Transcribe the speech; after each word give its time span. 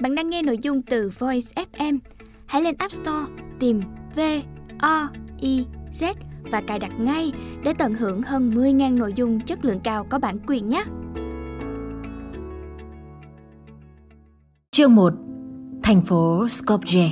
Bạn 0.00 0.14
đang 0.14 0.30
nghe 0.30 0.42
nội 0.42 0.58
dung 0.58 0.82
từ 0.82 1.10
Voice 1.18 1.64
FM. 1.72 1.98
Hãy 2.46 2.62
lên 2.62 2.74
App 2.78 2.92
Store 2.92 3.26
tìm 3.58 3.80
V 4.16 4.20
O 4.78 5.08
I 5.40 5.66
Z 5.92 6.14
và 6.50 6.60
cài 6.60 6.78
đặt 6.78 7.00
ngay 7.00 7.32
để 7.64 7.74
tận 7.78 7.94
hưởng 7.94 8.22
hơn 8.22 8.50
10.000 8.50 8.98
nội 8.98 9.12
dung 9.16 9.40
chất 9.40 9.64
lượng 9.64 9.80
cao 9.84 10.04
có 10.04 10.18
bản 10.18 10.36
quyền 10.46 10.68
nhé. 10.68 10.84
Chương 14.70 14.94
1 14.94 15.12
Thành 15.82 16.02
phố 16.02 16.44
Skopje 16.46 17.08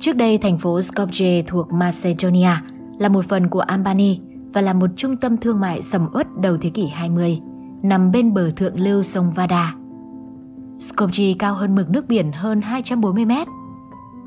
Trước 0.00 0.16
đây, 0.16 0.38
thành 0.38 0.58
phố 0.58 0.78
Skopje 0.78 1.42
thuộc 1.46 1.72
Macedonia 1.72 2.52
là 2.98 3.08
một 3.08 3.24
phần 3.28 3.48
của 3.48 3.60
Albania 3.60 4.16
và 4.52 4.60
là 4.60 4.72
một 4.72 4.90
trung 4.96 5.16
tâm 5.16 5.36
thương 5.36 5.60
mại 5.60 5.82
sầm 5.82 6.08
uất 6.14 6.26
đầu 6.40 6.56
thế 6.60 6.70
kỷ 6.70 6.86
20, 6.86 7.40
nằm 7.82 8.12
bên 8.12 8.34
bờ 8.34 8.50
thượng 8.50 8.80
lưu 8.80 9.02
sông 9.02 9.30
Vada. 9.30 9.74
Skopje 10.78 11.34
cao 11.38 11.54
hơn 11.54 11.74
mực 11.74 11.90
nước 11.90 12.08
biển 12.08 12.32
hơn 12.32 12.60
240 12.60 13.24
mét. 13.24 13.48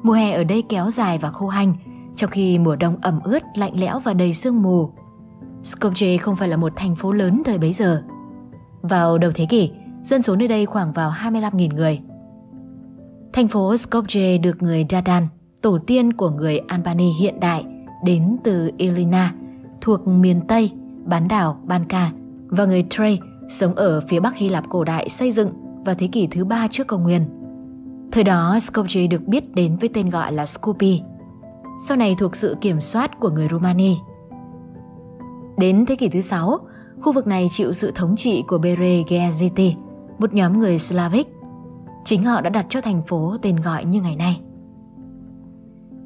Mùa 0.04 0.14
hè 0.14 0.32
ở 0.32 0.44
đây 0.44 0.64
kéo 0.70 0.92
dài 0.92 1.18
và 1.18 1.32
khô 1.32 1.48
hanh, 1.48 1.74
trong 2.16 2.30
khi 2.30 2.60
mùa 2.60 2.76
đông 2.76 2.96
ẩm 3.02 3.20
ướt, 3.24 3.44
lạnh 3.56 3.80
lẽo 3.80 4.00
và 4.00 4.14
đầy 4.14 4.34
sương 4.34 4.62
mù. 4.62 4.90
Skopje 5.64 6.18
không 6.18 6.36
phải 6.36 6.48
là 6.48 6.58
một 6.58 6.74
thành 6.76 6.96
phố 6.96 7.12
lớn 7.12 7.42
thời 7.46 7.58
bấy 7.58 7.74
giờ. 7.74 8.04
Vào 8.82 9.18
đầu 9.18 9.32
thế 9.36 9.46
kỷ, 9.50 9.72
dân 10.04 10.22
số 10.22 10.36
nơi 10.36 10.48
đây 10.48 10.66
khoảng 10.66 10.94
vào 10.94 11.12
25.000 11.12 11.76
người. 11.76 12.02
Thành 13.34 13.48
phố 13.48 13.74
Skopje 13.74 14.42
được 14.42 14.62
người 14.62 14.86
Dadan, 14.90 15.28
tổ 15.62 15.80
tiên 15.88 16.14
của 16.14 16.30
người 16.30 16.58
Albany 16.58 17.10
hiện 17.20 17.40
đại, 17.40 17.66
đến 18.04 18.38
từ 18.44 18.72
Elina, 18.78 19.34
thuộc 19.82 20.08
miền 20.08 20.42
Tây, 20.48 20.72
bán 21.06 21.28
đảo 21.28 21.62
Banka 21.64 22.12
và 22.48 22.66
người 22.66 22.86
Trey 22.90 23.20
sống 23.52 23.76
ở 23.76 24.02
phía 24.08 24.20
Bắc 24.20 24.36
Hy 24.36 24.50
Lạp 24.50 24.70
cổ 24.70 24.84
đại 24.84 25.10
xây 25.10 25.32
dựng 25.32 25.50
vào 25.86 25.96
thế 25.96 26.08
kỷ 26.12 26.28
thứ 26.28 26.46
ba 26.46 26.68
trước 26.72 26.88
công 26.88 27.04
nguyên. 27.04 27.26
Thời 28.12 28.24
đó, 28.24 28.58
Skopje 28.62 29.10
được 29.10 29.28
biết 29.28 29.56
đến 29.56 29.78
với 29.78 29.90
tên 29.94 30.10
gọi 30.10 30.34
là 30.34 30.46
Skupi, 30.46 31.02
sau 31.88 31.98
này 31.98 32.16
thuộc 32.20 32.36
sự 32.36 32.58
kiểm 32.62 32.82
soát 32.82 33.20
của 33.20 33.30
người 33.30 33.48
Romani. 33.52 33.98
Đến 35.58 35.86
thế 35.86 35.96
kỷ 35.96 36.10
thứ 36.10 36.22
sáu, 36.22 36.60
khu 37.02 37.12
vực 37.12 37.28
này 37.28 37.48
chịu 37.52 37.74
sự 37.74 37.92
thống 37.96 38.16
trị 38.16 38.44
của 38.48 38.58
Bere 38.58 39.02
Geziti, 39.02 39.74
một 40.20 40.34
nhóm 40.34 40.60
người 40.60 40.80
Slavic. 40.80 41.28
Chính 42.06 42.24
họ 42.24 42.42
đã 42.42 42.50
đặt 42.50 42.66
cho 42.70 42.82
thành 42.82 43.02
phố 43.08 43.38
tên 43.42 43.56
gọi 43.56 43.86
như 43.86 44.02
ngày 44.02 44.16
nay. 44.16 44.42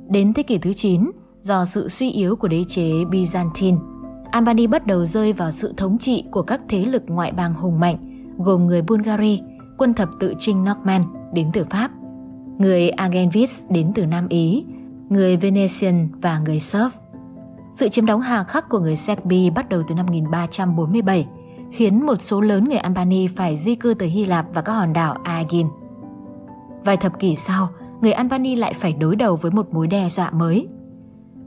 Đến 0.10 0.34
thế 0.34 0.44
kỷ 0.44 0.58
thứ 0.58 0.74
9, 0.74 1.12
do 1.42 1.66
sự 1.66 1.90
suy 1.90 2.12
yếu 2.12 2.36
của 2.36 2.48
đế 2.48 2.64
chế 2.68 2.92
Byzantine, 2.92 3.95
Albany 4.36 4.68
bắt 4.68 4.88
đầu 4.88 5.06
rơi 5.06 5.34
vào 5.34 5.52
sự 5.52 5.74
thống 5.78 5.98
trị 5.98 6.24
của 6.32 6.42
các 6.42 6.62
thế 6.70 6.86
lực 6.86 7.04
ngoại 7.08 7.32
bang 7.32 7.54
hùng 7.54 7.80
mạnh 7.80 7.98
gồm 8.38 8.68
người 8.68 8.82
Bulgaria, 8.82 9.38
quân 9.78 9.94
thập 9.94 10.10
tự 10.20 10.34
trinh 10.40 10.64
Norman 10.64 11.02
đến 11.34 11.50
từ 11.54 11.66
Pháp, 11.70 11.92
người 12.58 12.90
Argenvis 12.90 13.64
đến 13.70 13.92
từ 13.96 14.06
Nam 14.06 14.28
Ý, 14.28 14.66
người 15.10 15.38
Venetian 15.38 16.10
và 16.22 16.40
người 16.40 16.60
Serb. 16.60 16.92
Sự 17.76 17.90
chiếm 17.90 18.06
đóng 18.06 18.22
hà 18.22 18.44
khắc 18.44 18.70
của 18.70 18.80
người 18.80 18.96
Serbi 18.96 19.50
bắt 19.50 19.70
đầu 19.70 19.84
từ 19.88 19.96
năm 19.96 20.06
1347, 20.06 21.28
khiến 21.72 22.06
một 22.06 22.22
số 22.22 22.42
lớn 22.42 22.64
người 22.64 22.78
Albany 22.78 23.28
phải 23.28 23.56
di 23.56 23.76
cư 23.76 23.94
tới 23.94 24.08
Hy 24.08 24.26
Lạp 24.26 24.46
và 24.54 24.62
các 24.62 24.74
hòn 24.74 24.94
đảo 24.94 25.18
Aegin. 25.24 25.68
Vài 26.86 26.98
thập 26.98 27.20
kỷ 27.20 27.36
sau, 27.36 27.70
người 28.02 28.12
Albany 28.12 28.56
lại 28.56 28.74
phải 28.74 28.94
đối 28.94 29.16
đầu 29.16 29.36
với 29.36 29.52
một 29.52 29.74
mối 29.74 29.88
đe 29.88 30.10
dọa 30.10 30.32
mới. 30.32 30.68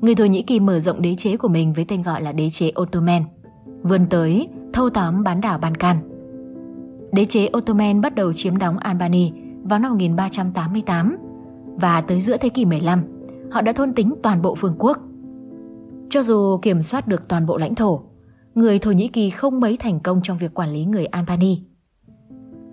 Người 0.01 0.15
Thổ 0.15 0.25
Nhĩ 0.25 0.43
Kỳ 0.43 0.61
mở 0.61 0.81
rộng 0.81 1.03
đế 1.03 1.15
chế 1.15 1.37
của 1.37 1.49
mình 1.49 1.73
với 1.73 1.85
tên 1.89 2.03
gọi 2.03 2.23
là 2.23 2.33
đế 2.33 2.51
chế 2.51 2.73
Ottoman, 2.81 3.23
vươn 3.83 4.07
tới 4.11 4.49
thâu 4.73 4.91
tóm 4.91 5.23
bán 5.23 5.41
đảo 5.41 5.59
Balkan. 5.59 5.97
Đế 7.13 7.25
chế 7.25 7.51
Ottoman 7.57 8.01
bắt 8.01 8.15
đầu 8.15 8.33
chiếm 8.33 8.57
đóng 8.57 8.79
Albany 8.79 9.33
vào 9.63 9.79
năm 9.79 9.93
1388 9.93 11.17
và 11.77 12.01
tới 12.01 12.21
giữa 12.21 12.37
thế 12.37 12.49
kỷ 12.49 12.65
15, 12.65 13.03
họ 13.51 13.61
đã 13.61 13.73
thôn 13.73 13.93
tính 13.93 14.15
toàn 14.23 14.43
bộ 14.43 14.55
vương 14.61 14.77
quốc. 14.79 14.99
Cho 16.11 16.23
dù 16.23 16.59
kiểm 16.63 16.83
soát 16.83 17.09
được 17.09 17.29
toàn 17.29 17.47
bộ 17.47 17.57
lãnh 17.57 17.75
thổ, 17.75 18.01
người 18.55 18.79
Thổ 18.79 18.91
Nhĩ 18.91 19.09
Kỳ 19.09 19.31
không 19.31 19.61
mấy 19.61 19.77
thành 19.77 20.01
công 20.01 20.21
trong 20.23 20.39
việc 20.39 20.55
quản 20.55 20.71
lý 20.71 20.85
người 20.85 21.07
Albany. 21.07 21.63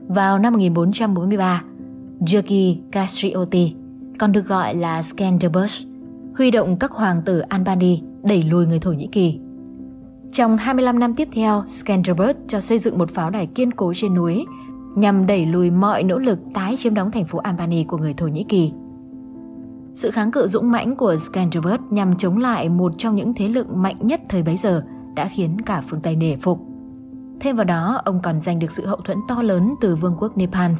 Vào 0.08 0.40
năm 0.40 0.54
1443, 0.54 1.64
Georgi 2.32 2.80
Castrioti, 2.92 3.76
còn 4.20 4.32
được 4.32 4.46
gọi 4.46 4.76
là 4.76 5.02
Skanderbeg, 5.02 5.70
huy 6.38 6.52
động 6.52 6.78
các 6.80 6.92
hoàng 6.92 7.22
tử 7.26 7.40
Albany 7.40 8.02
đẩy 8.24 8.44
lùi 8.44 8.68
người 8.68 8.80
Thổ 8.80 8.92
Nhĩ 8.92 9.08
Kỳ. 9.12 9.40
Trong 10.32 10.58
25 10.58 11.00
năm 11.00 11.16
tiếp 11.16 11.28
theo, 11.32 11.64
Skanderbeg 11.68 12.36
cho 12.48 12.60
xây 12.60 12.80
dựng 12.80 12.98
một 12.98 13.12
pháo 13.12 13.30
đài 13.30 13.48
kiên 13.48 13.72
cố 13.72 13.94
trên 13.96 14.16
núi 14.16 14.46
nhằm 14.96 15.26
đẩy 15.26 15.46
lùi 15.46 15.72
mọi 15.72 16.04
nỗ 16.04 16.20
lực 16.20 16.40
tái 16.54 16.76
chiếm 16.78 16.94
đóng 16.94 17.12
thành 17.12 17.26
phố 17.26 17.38
Albany 17.38 17.84
của 17.84 17.98
người 17.98 18.14
Thổ 18.14 18.28
Nhĩ 18.28 18.44
Kỳ. 18.50 18.74
Sự 19.94 20.12
kháng 20.12 20.32
cự 20.32 20.48
dũng 20.48 20.72
mãnh 20.72 20.96
của 20.96 21.18
Skanderbeg 21.18 21.80
nhằm 21.90 22.18
chống 22.18 22.38
lại 22.38 22.70
một 22.70 22.92
trong 22.98 23.16
những 23.16 23.34
thế 23.34 23.48
lực 23.48 23.70
mạnh 23.70 23.98
nhất 24.00 24.22
thời 24.30 24.44
bấy 24.44 24.58
giờ 24.58 24.84
đã 25.16 25.28
khiến 25.28 25.62
cả 25.62 25.84
phương 25.88 26.02
Tây 26.02 26.16
nể 26.16 26.36
phục. 26.36 26.60
Thêm 27.40 27.56
vào 27.56 27.66
đó, 27.66 28.02
ông 28.06 28.20
còn 28.24 28.42
giành 28.42 28.60
được 28.60 28.72
sự 28.72 28.86
hậu 28.86 28.98
thuẫn 28.98 29.18
to 29.28 29.42
lớn 29.42 29.76
từ 29.82 29.96
vương 29.96 30.16
quốc 30.20 30.38
Nepal, 30.38 30.72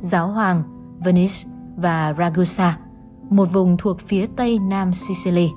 giáo 0.00 0.28
hoàng 0.28 0.62
Venice 1.04 1.34
và 1.76 2.14
Ragusa, 2.18 2.78
một 3.32 3.52
vùng 3.52 3.76
thuộc 3.76 4.00
phía 4.00 4.26
tây 4.36 4.58
nam 4.58 4.92
Sicily. 4.92 5.50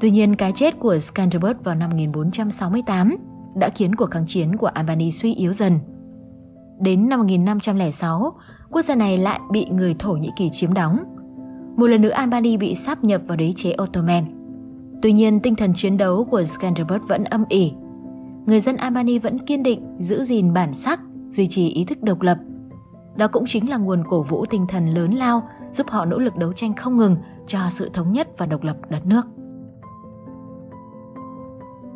Tuy 0.00 0.10
nhiên, 0.10 0.36
cái 0.36 0.52
chết 0.52 0.78
của 0.78 0.98
Skanderbeg 0.98 1.56
vào 1.64 1.74
năm 1.74 1.90
1468 1.90 3.16
đã 3.56 3.68
khiến 3.68 3.94
cuộc 3.94 4.10
kháng 4.10 4.26
chiến 4.26 4.56
của 4.56 4.66
Albany 4.66 5.10
suy 5.10 5.34
yếu 5.34 5.52
dần. 5.52 5.78
Đến 6.80 7.08
năm 7.08 7.20
1506, 7.20 8.32
quốc 8.70 8.82
gia 8.82 8.94
này 8.94 9.18
lại 9.18 9.40
bị 9.50 9.66
người 9.70 9.94
Thổ 9.98 10.12
Nhĩ 10.12 10.30
Kỳ 10.36 10.50
chiếm 10.50 10.74
đóng. 10.74 10.98
Một 11.76 11.86
lần 11.86 12.00
nữa 12.00 12.10
Albany 12.10 12.56
bị 12.56 12.74
sáp 12.74 13.04
nhập 13.04 13.22
vào 13.26 13.36
đế 13.36 13.52
chế 13.56 13.74
Ottoman. 13.82 14.24
Tuy 15.02 15.12
nhiên, 15.12 15.40
tinh 15.40 15.54
thần 15.54 15.74
chiến 15.74 15.96
đấu 15.96 16.24
của 16.30 16.44
Skanderbeg 16.44 17.00
vẫn 17.08 17.24
âm 17.24 17.44
ỉ. 17.48 17.72
Người 18.46 18.60
dân 18.60 18.76
Albany 18.76 19.18
vẫn 19.18 19.38
kiên 19.38 19.62
định 19.62 19.96
giữ 19.98 20.24
gìn 20.24 20.52
bản 20.52 20.74
sắc, 20.74 21.00
duy 21.30 21.46
trì 21.46 21.68
ý 21.68 21.84
thức 21.84 22.02
độc 22.02 22.20
lập. 22.20 22.38
Đó 23.16 23.28
cũng 23.28 23.44
chính 23.46 23.70
là 23.70 23.76
nguồn 23.76 24.04
cổ 24.08 24.22
vũ 24.22 24.44
tinh 24.50 24.66
thần 24.68 24.88
lớn 24.88 25.12
lao 25.12 25.42
giúp 25.72 25.86
họ 25.90 26.04
nỗ 26.04 26.18
lực 26.18 26.36
đấu 26.36 26.52
tranh 26.52 26.74
không 26.74 26.96
ngừng 26.96 27.16
cho 27.46 27.58
sự 27.70 27.90
thống 27.92 28.12
nhất 28.12 28.28
và 28.38 28.46
độc 28.46 28.62
lập 28.62 28.76
đất 28.90 29.06
nước. 29.06 29.22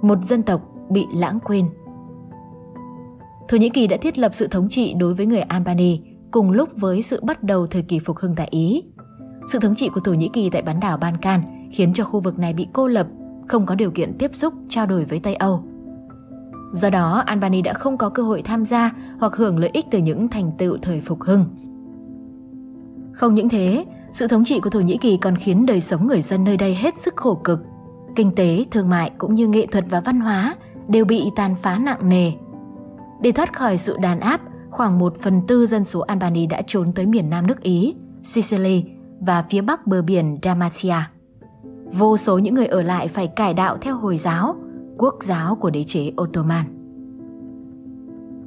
Một 0.03 0.19
dân 0.23 0.43
tộc 0.43 0.61
bị 0.91 1.07
lãng 1.13 1.39
quên 1.45 1.69
Thổ 3.49 3.57
Nhĩ 3.57 3.69
Kỳ 3.69 3.87
đã 3.87 3.97
thiết 3.97 4.19
lập 4.19 4.35
sự 4.35 4.49
thống 4.49 4.69
trị 4.69 4.95
đối 4.95 5.15
với 5.15 5.27
người 5.27 5.41
Albany 5.41 6.01
cùng 6.31 6.51
lúc 6.51 6.69
với 6.77 7.03
sự 7.03 7.21
bắt 7.25 7.43
đầu 7.43 7.67
thời 7.67 7.83
kỳ 7.83 7.99
phục 7.99 8.17
hưng 8.17 8.35
tại 8.37 8.49
Ý. 8.51 8.83
Sự 9.53 9.59
thống 9.59 9.75
trị 9.75 9.89
của 9.89 10.01
Thổ 10.01 10.13
Nhĩ 10.13 10.31
Kỳ 10.33 10.51
tại 10.51 10.63
bán 10.63 10.81
đảo 10.81 10.97
Balkan 10.97 11.43
khiến 11.73 11.93
cho 11.95 12.05
khu 12.05 12.21
vực 12.21 12.39
này 12.39 12.53
bị 12.53 12.69
cô 12.73 12.87
lập, 12.87 13.07
không 13.49 13.67
có 13.67 13.75
điều 13.75 13.91
kiện 13.91 14.19
tiếp 14.19 14.35
xúc, 14.35 14.55
trao 14.69 14.87
đổi 14.87 15.05
với 15.05 15.21
Tây 15.21 15.35
Âu. 15.35 15.65
Do 16.73 16.91
đó, 16.91 17.23
Albany 17.27 17.63
đã 17.63 17.73
không 17.73 17.99
có 17.99 18.09
cơ 18.09 18.23
hội 18.23 18.43
tham 18.43 18.65
gia 18.65 18.93
hoặc 19.19 19.37
hưởng 19.37 19.59
lợi 19.59 19.71
ích 19.73 19.87
từ 19.91 19.99
những 19.99 20.29
thành 20.29 20.53
tựu 20.59 20.79
thời 20.83 21.01
phục 21.01 21.23
hưng. 21.23 21.45
Không 23.17 23.35
những 23.35 23.49
thế, 23.49 23.85
sự 24.13 24.29
thống 24.29 24.45
trị 24.45 24.61
của 24.61 24.71
Thổ 24.71 24.81
Nhĩ 24.81 24.97
Kỳ 24.97 25.17
còn 25.17 25.37
khiến 25.37 25.67
đời 25.67 25.81
sống 25.81 26.07
người 26.07 26.21
dân 26.21 26.45
nơi 26.45 26.57
đây 26.57 26.75
hết 26.75 26.99
sức 26.99 27.17
khổ 27.17 27.41
cực. 27.45 27.61
Kinh 28.17 28.35
tế, 28.35 28.65
thương 28.71 28.89
mại 28.89 29.11
cũng 29.19 29.35
như 29.35 29.49
nghệ 29.49 29.67
thuật 29.67 29.85
và 29.91 30.01
văn 30.01 30.21
hóa 30.21 30.55
đều 30.89 31.05
bị 31.05 31.31
tàn 31.37 31.55
phá 31.63 31.79
nặng 31.79 32.09
nề. 32.09 32.33
Để 33.23 33.33
thoát 33.33 33.59
khỏi 33.59 33.77
sự 33.77 33.97
đàn 34.01 34.21
áp, 34.21 34.41
khoảng 34.71 34.99
1 34.99 35.17
phần 35.17 35.43
tư 35.49 35.67
dân 35.67 35.85
số 35.85 36.01
Albany 36.01 36.47
đã 36.47 36.63
trốn 36.67 36.93
tới 36.93 37.07
miền 37.07 37.31
nam 37.31 37.47
nước 37.47 37.61
Ý, 37.61 37.95
Sicily 38.23 38.85
và 39.21 39.45
phía 39.51 39.61
bắc 39.61 39.87
bờ 39.87 40.03
biển 40.03 40.39
Dalmatia. 40.43 40.97
Vô 41.93 42.17
số 42.17 42.39
những 42.39 42.55
người 42.55 42.67
ở 42.67 42.83
lại 42.83 43.09
phải 43.09 43.27
cải 43.27 43.55
đạo 43.55 43.79
theo 43.81 43.97
Hồi 43.97 44.19
giáo, 44.19 44.57
quốc 44.99 45.15
giáo 45.21 45.55
của 45.55 45.71
đế 45.71 45.85
chế 45.85 46.13
Ottoman. 46.23 46.65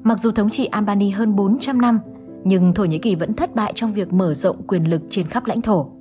Mặc 0.03 0.19
dù 0.19 0.31
thống 0.31 0.50
trị 0.50 0.66
Albany 0.66 1.09
hơn 1.09 1.36
400 1.36 1.81
năm, 1.81 2.00
nhưng 2.44 2.74
Thổ 2.74 2.86
Nhĩ 2.86 3.00
Kỳ 3.00 3.15
vẫn 3.15 3.33
thất 3.33 3.56
bại 3.56 3.74
trong 3.75 3.94
việc 3.94 4.13
mở 4.13 4.33
rộng 4.33 4.68
quyền 4.68 4.83
lực 4.89 5.01
trên 5.09 5.27
khắp 5.27 5.45
lãnh 5.45 5.62
thổ. 5.62 5.91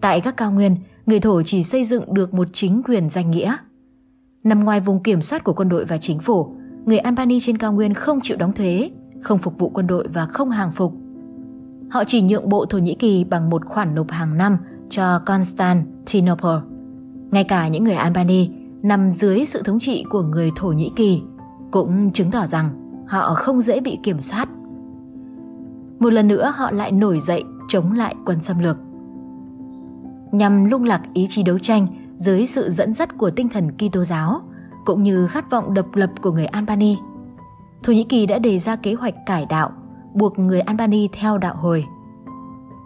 Tại 0.00 0.20
các 0.20 0.36
cao 0.36 0.52
nguyên, 0.52 0.76
người 1.06 1.20
Thổ 1.20 1.42
chỉ 1.42 1.62
xây 1.62 1.84
dựng 1.84 2.14
được 2.14 2.34
một 2.34 2.48
chính 2.52 2.82
quyền 2.82 3.08
danh 3.08 3.30
nghĩa. 3.30 3.56
Nằm 4.44 4.64
ngoài 4.64 4.80
vùng 4.80 5.02
kiểm 5.02 5.22
soát 5.22 5.44
của 5.44 5.52
quân 5.52 5.68
đội 5.68 5.84
và 5.84 5.98
chính 5.98 6.18
phủ, 6.18 6.54
người 6.84 6.98
Albany 6.98 7.40
trên 7.40 7.58
cao 7.58 7.72
nguyên 7.72 7.94
không 7.94 8.20
chịu 8.20 8.36
đóng 8.36 8.52
thuế, 8.52 8.88
không 9.20 9.38
phục 9.38 9.58
vụ 9.58 9.68
quân 9.68 9.86
đội 9.86 10.08
và 10.08 10.26
không 10.26 10.50
hàng 10.50 10.72
phục. 10.72 10.92
Họ 11.90 12.04
chỉ 12.04 12.22
nhượng 12.22 12.48
bộ 12.48 12.66
Thổ 12.66 12.78
Nhĩ 12.78 12.94
Kỳ 12.94 13.24
bằng 13.24 13.50
một 13.50 13.64
khoản 13.66 13.94
nộp 13.94 14.10
hàng 14.10 14.36
năm 14.36 14.58
cho 14.90 15.18
Constantinople. 15.26 16.60
Ngay 17.30 17.44
cả 17.44 17.68
những 17.68 17.84
người 17.84 17.94
Albany 17.94 18.50
nằm 18.82 19.12
dưới 19.12 19.44
sự 19.44 19.62
thống 19.62 19.78
trị 19.78 20.04
của 20.10 20.22
người 20.22 20.50
Thổ 20.56 20.68
Nhĩ 20.68 20.90
Kỳ 20.96 21.22
cũng 21.70 22.12
chứng 22.12 22.30
tỏ 22.30 22.46
rằng 22.46 22.70
họ 23.08 23.34
không 23.34 23.60
dễ 23.60 23.80
bị 23.80 23.98
kiểm 24.02 24.20
soát. 24.20 24.48
Một 26.00 26.10
lần 26.10 26.28
nữa 26.28 26.52
họ 26.56 26.70
lại 26.70 26.92
nổi 26.92 27.20
dậy 27.20 27.44
chống 27.68 27.92
lại 27.92 28.14
quân 28.26 28.42
xâm 28.42 28.58
lược. 28.58 28.76
Nhằm 30.32 30.64
lung 30.64 30.84
lạc 30.84 31.02
ý 31.14 31.26
chí 31.30 31.42
đấu 31.42 31.58
tranh 31.58 31.86
dưới 32.16 32.46
sự 32.46 32.70
dẫn 32.70 32.92
dắt 32.92 33.18
của 33.18 33.30
tinh 33.30 33.48
thần 33.48 33.70
Kitô 33.70 34.04
giáo 34.04 34.40
cũng 34.84 35.02
như 35.02 35.26
khát 35.26 35.50
vọng 35.50 35.74
độc 35.74 35.94
lập 35.94 36.10
của 36.22 36.32
người 36.32 36.46
Albany, 36.46 36.96
Thổ 37.82 37.92
Nhĩ 37.92 38.04
Kỳ 38.04 38.26
đã 38.26 38.38
đề 38.38 38.58
ra 38.58 38.76
kế 38.76 38.94
hoạch 38.94 39.14
cải 39.26 39.46
đạo, 39.46 39.70
buộc 40.14 40.38
người 40.38 40.60
Albany 40.60 41.08
theo 41.08 41.38
đạo 41.38 41.56
hồi. 41.56 41.84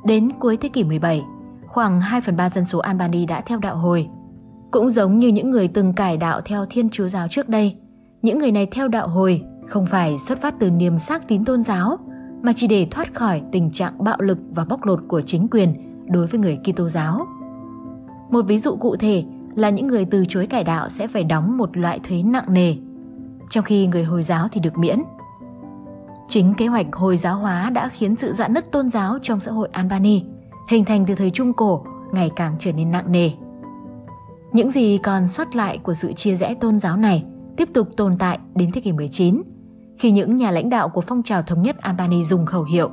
Đến 0.04 0.32
cuối 0.40 0.56
thế 0.56 0.68
kỷ 0.68 0.84
17, 0.84 1.24
khoảng 1.66 2.00
2 2.00 2.20
phần 2.20 2.36
3 2.36 2.48
dân 2.48 2.64
số 2.64 2.78
Albany 2.78 3.26
đã 3.26 3.40
theo 3.40 3.58
đạo 3.58 3.76
hồi. 3.76 4.08
Cũng 4.70 4.90
giống 4.90 5.18
như 5.18 5.28
những 5.28 5.50
người 5.50 5.68
từng 5.68 5.92
cải 5.92 6.16
đạo 6.16 6.40
theo 6.44 6.66
Thiên 6.70 6.90
Chúa 6.90 7.08
giáo 7.08 7.28
trước 7.28 7.48
đây, 7.48 7.76
những 8.22 8.38
người 8.38 8.52
này 8.52 8.66
theo 8.66 8.88
đạo 8.88 9.08
hồi 9.08 9.42
không 9.68 9.86
phải 9.86 10.18
xuất 10.18 10.42
phát 10.42 10.54
từ 10.58 10.70
niềm 10.70 10.98
xác 10.98 11.28
tín 11.28 11.44
tôn 11.44 11.62
giáo, 11.62 11.98
mà 12.44 12.52
chỉ 12.56 12.66
để 12.66 12.86
thoát 12.90 13.14
khỏi 13.14 13.42
tình 13.52 13.70
trạng 13.70 14.04
bạo 14.04 14.16
lực 14.20 14.38
và 14.50 14.64
bóc 14.64 14.84
lột 14.84 15.00
của 15.08 15.22
chính 15.22 15.48
quyền 15.50 15.74
đối 16.06 16.26
với 16.26 16.40
người 16.40 16.58
Kitô 16.64 16.88
giáo. 16.88 17.26
Một 18.30 18.46
ví 18.46 18.58
dụ 18.58 18.76
cụ 18.76 18.96
thể 18.96 19.24
là 19.54 19.70
những 19.70 19.86
người 19.86 20.04
từ 20.04 20.24
chối 20.28 20.46
cải 20.46 20.64
đạo 20.64 20.88
sẽ 20.88 21.06
phải 21.06 21.24
đóng 21.24 21.56
một 21.56 21.76
loại 21.76 22.00
thuế 22.08 22.22
nặng 22.22 22.52
nề, 22.52 22.76
trong 23.50 23.64
khi 23.64 23.86
người 23.86 24.04
Hồi 24.04 24.22
giáo 24.22 24.48
thì 24.48 24.60
được 24.60 24.78
miễn. 24.78 24.98
Chính 26.28 26.54
kế 26.54 26.66
hoạch 26.66 26.86
Hồi 26.92 27.16
giáo 27.16 27.36
hóa 27.36 27.70
đã 27.70 27.88
khiến 27.88 28.16
sự 28.16 28.32
dạn 28.32 28.52
nứt 28.52 28.72
tôn 28.72 28.88
giáo 28.88 29.18
trong 29.22 29.40
xã 29.40 29.52
hội 29.52 29.68
Albany 29.72 30.22
hình 30.68 30.84
thành 30.84 31.06
từ 31.06 31.14
thời 31.14 31.30
Trung 31.30 31.52
Cổ 31.52 31.84
ngày 32.12 32.30
càng 32.36 32.56
trở 32.58 32.72
nên 32.72 32.90
nặng 32.90 33.12
nề. 33.12 33.30
Những 34.52 34.70
gì 34.70 34.98
còn 34.98 35.28
sót 35.28 35.56
lại 35.56 35.78
của 35.78 35.94
sự 35.94 36.12
chia 36.12 36.34
rẽ 36.34 36.54
tôn 36.54 36.78
giáo 36.78 36.96
này 36.96 37.24
tiếp 37.56 37.68
tục 37.74 37.88
tồn 37.96 38.18
tại 38.18 38.38
đến 38.54 38.72
thế 38.72 38.80
kỷ 38.80 38.92
19, 38.92 39.42
khi 39.98 40.10
những 40.10 40.36
nhà 40.36 40.50
lãnh 40.50 40.70
đạo 40.70 40.88
của 40.88 41.00
phong 41.00 41.22
trào 41.22 41.42
thống 41.42 41.62
nhất 41.62 41.76
Albany 41.78 42.24
dùng 42.24 42.46
khẩu 42.46 42.64
hiệu 42.64 42.90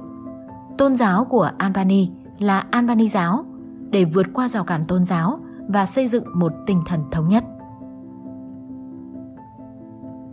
Tôn 0.77 0.95
giáo 0.95 1.25
của 1.25 1.51
Albany 1.57 2.09
là 2.39 2.65
Albany 2.71 3.07
giáo 3.07 3.45
để 3.89 4.06
vượt 4.06 4.25
qua 4.33 4.48
rào 4.48 4.63
cản 4.63 4.86
tôn 4.88 5.06
giáo 5.06 5.38
và 5.68 5.86
xây 5.86 6.07
dựng 6.07 6.24
một 6.36 6.53
tinh 6.65 6.81
thần 6.86 7.00
thống 7.12 7.30
nhất. 7.30 7.44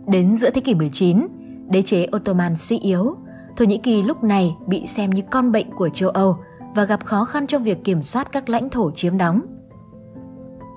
Đến 0.07 0.35
giữa 0.35 0.49
thế 0.49 0.61
kỷ 0.61 0.75
19, 0.75 1.27
đế 1.69 1.81
chế 1.81 2.07
Ottoman 2.15 2.55
suy 2.55 2.79
yếu, 2.79 3.15
Thổ 3.57 3.65
Nhĩ 3.65 3.77
Kỳ 3.77 4.03
lúc 4.03 4.23
này 4.23 4.55
bị 4.67 4.87
xem 4.87 5.09
như 5.09 5.21
con 5.31 5.51
bệnh 5.51 5.71
của 5.71 5.89
châu 5.89 6.09
Âu 6.09 6.37
và 6.75 6.83
gặp 6.83 7.05
khó 7.05 7.25
khăn 7.25 7.47
trong 7.47 7.63
việc 7.63 7.83
kiểm 7.83 8.03
soát 8.03 8.31
các 8.31 8.49
lãnh 8.49 8.69
thổ 8.69 8.91
chiếm 8.91 9.17
đóng. 9.17 9.41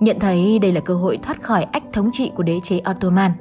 Nhận 0.00 0.18
thấy 0.20 0.58
đây 0.58 0.72
là 0.72 0.80
cơ 0.80 0.94
hội 0.94 1.18
thoát 1.22 1.42
khỏi 1.42 1.62
ách 1.62 1.84
thống 1.92 2.10
trị 2.12 2.32
của 2.36 2.42
đế 2.42 2.60
chế 2.62 2.80
Ottoman, 2.90 3.32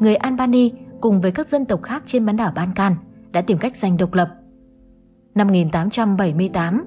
người 0.00 0.16
Albany 0.16 0.72
cùng 1.00 1.20
với 1.20 1.32
các 1.32 1.48
dân 1.48 1.64
tộc 1.64 1.82
khác 1.82 2.02
trên 2.06 2.26
bán 2.26 2.36
đảo 2.36 2.52
Ban 2.54 2.72
Can 2.74 2.96
đã 3.32 3.42
tìm 3.42 3.58
cách 3.58 3.76
giành 3.76 3.96
độc 3.96 4.14
lập. 4.14 4.28
Năm 5.34 5.46
1878, 5.46 6.84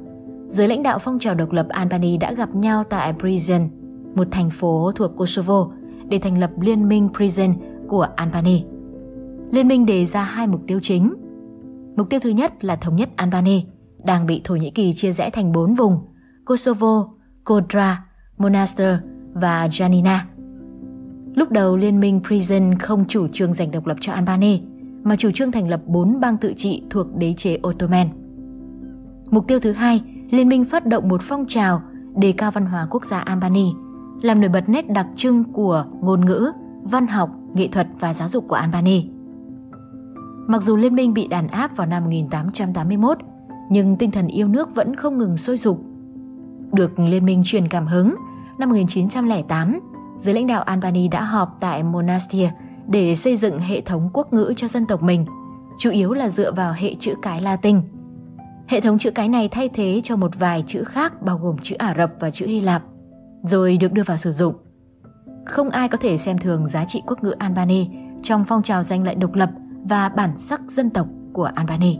giới 0.47 0.67
lãnh 0.67 0.83
đạo 0.83 0.99
phong 0.99 1.19
trào 1.19 1.35
độc 1.35 1.51
lập 1.51 1.65
Albany 1.69 2.17
đã 2.17 2.33
gặp 2.33 2.55
nhau 2.55 2.83
tại 2.83 3.13
Prison, 3.19 3.69
một 4.15 4.27
thành 4.31 4.49
phố 4.49 4.91
thuộc 4.95 5.11
Kosovo, 5.17 5.71
để 6.07 6.19
thành 6.19 6.37
lập 6.37 6.51
Liên 6.61 6.87
minh 6.87 7.09
Prison 7.17 7.53
của 7.87 8.07
Albany. 8.15 8.63
Liên 9.51 9.67
minh 9.67 9.85
đề 9.85 10.05
ra 10.05 10.23
hai 10.23 10.47
mục 10.47 10.61
tiêu 10.67 10.79
chính. 10.81 11.13
Mục 11.95 12.09
tiêu 12.09 12.19
thứ 12.19 12.29
nhất 12.29 12.63
là 12.63 12.75
thống 12.75 12.95
nhất 12.95 13.09
Albany, 13.15 13.65
đang 14.05 14.25
bị 14.25 14.41
Thổ 14.43 14.55
Nhĩ 14.55 14.71
Kỳ 14.71 14.93
chia 14.93 15.11
rẽ 15.11 15.29
thành 15.29 15.51
bốn 15.51 15.73
vùng 15.73 15.99
Kosovo, 16.45 17.07
Kodra, 17.43 18.05
Monaster 18.37 18.95
và 19.33 19.67
Janina. 19.67 20.17
Lúc 21.35 21.51
đầu 21.51 21.77
Liên 21.77 21.99
minh 21.99 22.21
Prison 22.27 22.77
không 22.77 23.05
chủ 23.07 23.27
trương 23.27 23.53
giành 23.53 23.71
độc 23.71 23.87
lập 23.87 23.97
cho 24.01 24.13
Albany, 24.13 24.61
mà 25.03 25.15
chủ 25.15 25.31
trương 25.31 25.51
thành 25.51 25.67
lập 25.67 25.81
bốn 25.85 26.19
bang 26.19 26.37
tự 26.37 26.53
trị 26.57 26.83
thuộc 26.89 27.15
đế 27.15 27.33
chế 27.33 27.59
Ottoman. 27.67 28.09
Mục 29.31 29.47
tiêu 29.47 29.59
thứ 29.59 29.71
hai, 29.71 30.01
Liên 30.29 30.49
minh 30.49 30.65
phát 30.65 30.85
động 30.85 31.07
một 31.07 31.21
phong 31.23 31.45
trào 31.47 31.81
đề 32.15 32.31
cao 32.31 32.51
văn 32.51 32.65
hóa 32.65 32.87
quốc 32.89 33.05
gia 33.05 33.19
Albany, 33.19 33.73
làm 34.21 34.41
nổi 34.41 34.49
bật 34.49 34.69
nét 34.69 34.89
đặc 34.89 35.07
trưng 35.15 35.43
của 35.43 35.85
ngôn 36.01 36.25
ngữ, 36.25 36.51
văn 36.83 37.07
học, 37.07 37.29
nghệ 37.53 37.67
thuật 37.67 37.87
và 37.99 38.13
giáo 38.13 38.29
dục 38.29 38.45
của 38.47 38.55
Albany. 38.55 39.09
Mặc 40.47 40.63
dù 40.63 40.75
liên 40.75 40.95
minh 40.95 41.13
bị 41.13 41.27
đàn 41.27 41.47
áp 41.47 41.77
vào 41.77 41.87
năm 41.87 42.03
1881, 42.03 43.17
nhưng 43.69 43.97
tinh 43.97 44.11
thần 44.11 44.27
yêu 44.27 44.47
nước 44.47 44.75
vẫn 44.75 44.95
không 44.95 45.17
ngừng 45.17 45.37
sôi 45.37 45.57
sục. 45.57 45.83
Được 46.71 46.99
liên 46.99 47.25
minh 47.25 47.41
truyền 47.45 47.67
cảm 47.67 47.87
hứng, 47.87 48.15
năm 48.57 48.69
1908, 48.69 49.79
giới 50.17 50.35
lãnh 50.35 50.47
đạo 50.47 50.61
Albany 50.61 51.07
đã 51.07 51.23
họp 51.23 51.57
tại 51.59 51.83
Monastir 51.83 52.49
để 52.87 53.15
xây 53.15 53.35
dựng 53.35 53.59
hệ 53.59 53.81
thống 53.81 54.09
quốc 54.13 54.33
ngữ 54.33 54.53
cho 54.57 54.67
dân 54.67 54.85
tộc 54.85 55.03
mình, 55.03 55.25
chủ 55.79 55.89
yếu 55.89 56.13
là 56.13 56.29
dựa 56.29 56.51
vào 56.51 56.73
hệ 56.77 56.95
chữ 56.99 57.13
cái 57.21 57.41
Latin. 57.41 57.81
Hệ 58.67 58.81
thống 58.81 58.99
chữ 58.99 59.11
cái 59.11 59.29
này 59.29 59.49
thay 59.49 59.69
thế 59.69 60.01
cho 60.03 60.15
một 60.15 60.39
vài 60.39 60.63
chữ 60.67 60.83
khác 60.83 61.21
bao 61.21 61.37
gồm 61.37 61.57
chữ 61.61 61.75
Ả 61.75 61.93
Rập 61.97 62.11
và 62.19 62.31
chữ 62.31 62.47
Hy 62.47 62.61
Lạp, 62.61 62.83
rồi 63.43 63.77
được 63.77 63.93
đưa 63.93 64.03
vào 64.03 64.17
sử 64.17 64.31
dụng. 64.31 64.55
Không 65.45 65.69
ai 65.69 65.89
có 65.89 65.97
thể 65.97 66.17
xem 66.17 66.37
thường 66.37 66.67
giá 66.67 66.85
trị 66.85 67.01
quốc 67.07 67.23
ngữ 67.23 67.31
Albany 67.31 67.89
trong 68.23 68.45
phong 68.45 68.63
trào 68.63 68.83
giành 68.83 69.03
lại 69.03 69.15
độc 69.15 69.33
lập 69.33 69.49
và 69.83 70.09
bản 70.09 70.37
sắc 70.37 70.61
dân 70.67 70.89
tộc 70.89 71.07
của 71.33 71.49
Albany. 71.55 71.99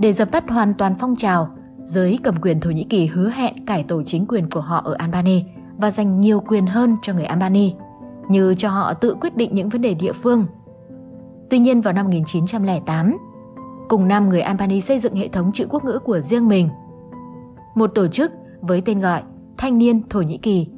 Để 0.00 0.12
dập 0.12 0.30
tắt 0.30 0.44
hoàn 0.48 0.74
toàn 0.74 0.94
phong 0.98 1.16
trào, 1.16 1.48
giới 1.84 2.18
cầm 2.22 2.34
quyền 2.40 2.60
Thổ 2.60 2.70
Nhĩ 2.70 2.84
Kỳ 2.84 3.06
hứa 3.06 3.30
hẹn 3.30 3.66
cải 3.66 3.82
tổ 3.82 4.02
chính 4.02 4.26
quyền 4.26 4.50
của 4.50 4.60
họ 4.60 4.82
ở 4.84 4.94
Albany 4.98 5.44
và 5.78 5.90
dành 5.90 6.20
nhiều 6.20 6.40
quyền 6.40 6.66
hơn 6.66 6.96
cho 7.02 7.14
người 7.14 7.24
Albany, 7.24 7.74
như 8.28 8.54
cho 8.54 8.68
họ 8.68 8.94
tự 8.94 9.16
quyết 9.20 9.36
định 9.36 9.54
những 9.54 9.68
vấn 9.68 9.82
đề 9.82 9.94
địa 9.94 10.12
phương. 10.12 10.46
Tuy 11.50 11.58
nhiên 11.58 11.80
vào 11.80 11.94
năm 11.94 12.06
1908, 12.06 13.16
cùng 13.88 14.08
năm 14.08 14.28
người 14.28 14.40
Albany 14.40 14.80
xây 14.80 14.98
dựng 14.98 15.14
hệ 15.14 15.28
thống 15.28 15.52
chữ 15.52 15.66
quốc 15.70 15.84
ngữ 15.84 15.98
của 15.98 16.20
riêng 16.20 16.48
mình. 16.48 16.68
Một 17.74 17.90
tổ 17.94 18.08
chức 18.08 18.32
với 18.60 18.80
tên 18.80 19.00
gọi 19.00 19.22
Thanh 19.56 19.78
niên 19.78 20.02
Thổ 20.08 20.20
Nhĩ 20.20 20.38
Kỳ 20.38 20.68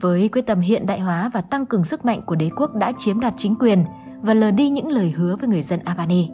với 0.00 0.28
quyết 0.28 0.46
tâm 0.46 0.60
hiện 0.60 0.86
đại 0.86 1.00
hóa 1.00 1.30
và 1.34 1.40
tăng 1.40 1.66
cường 1.66 1.84
sức 1.84 2.04
mạnh 2.04 2.22
của 2.26 2.34
đế 2.34 2.50
quốc 2.56 2.74
đã 2.74 2.92
chiếm 2.98 3.20
đoạt 3.20 3.34
chính 3.36 3.54
quyền 3.60 3.84
và 4.22 4.34
lờ 4.34 4.50
đi 4.50 4.70
những 4.70 4.88
lời 4.88 5.10
hứa 5.10 5.36
với 5.36 5.48
người 5.48 5.62
dân 5.62 5.80
Albany. 5.84 6.30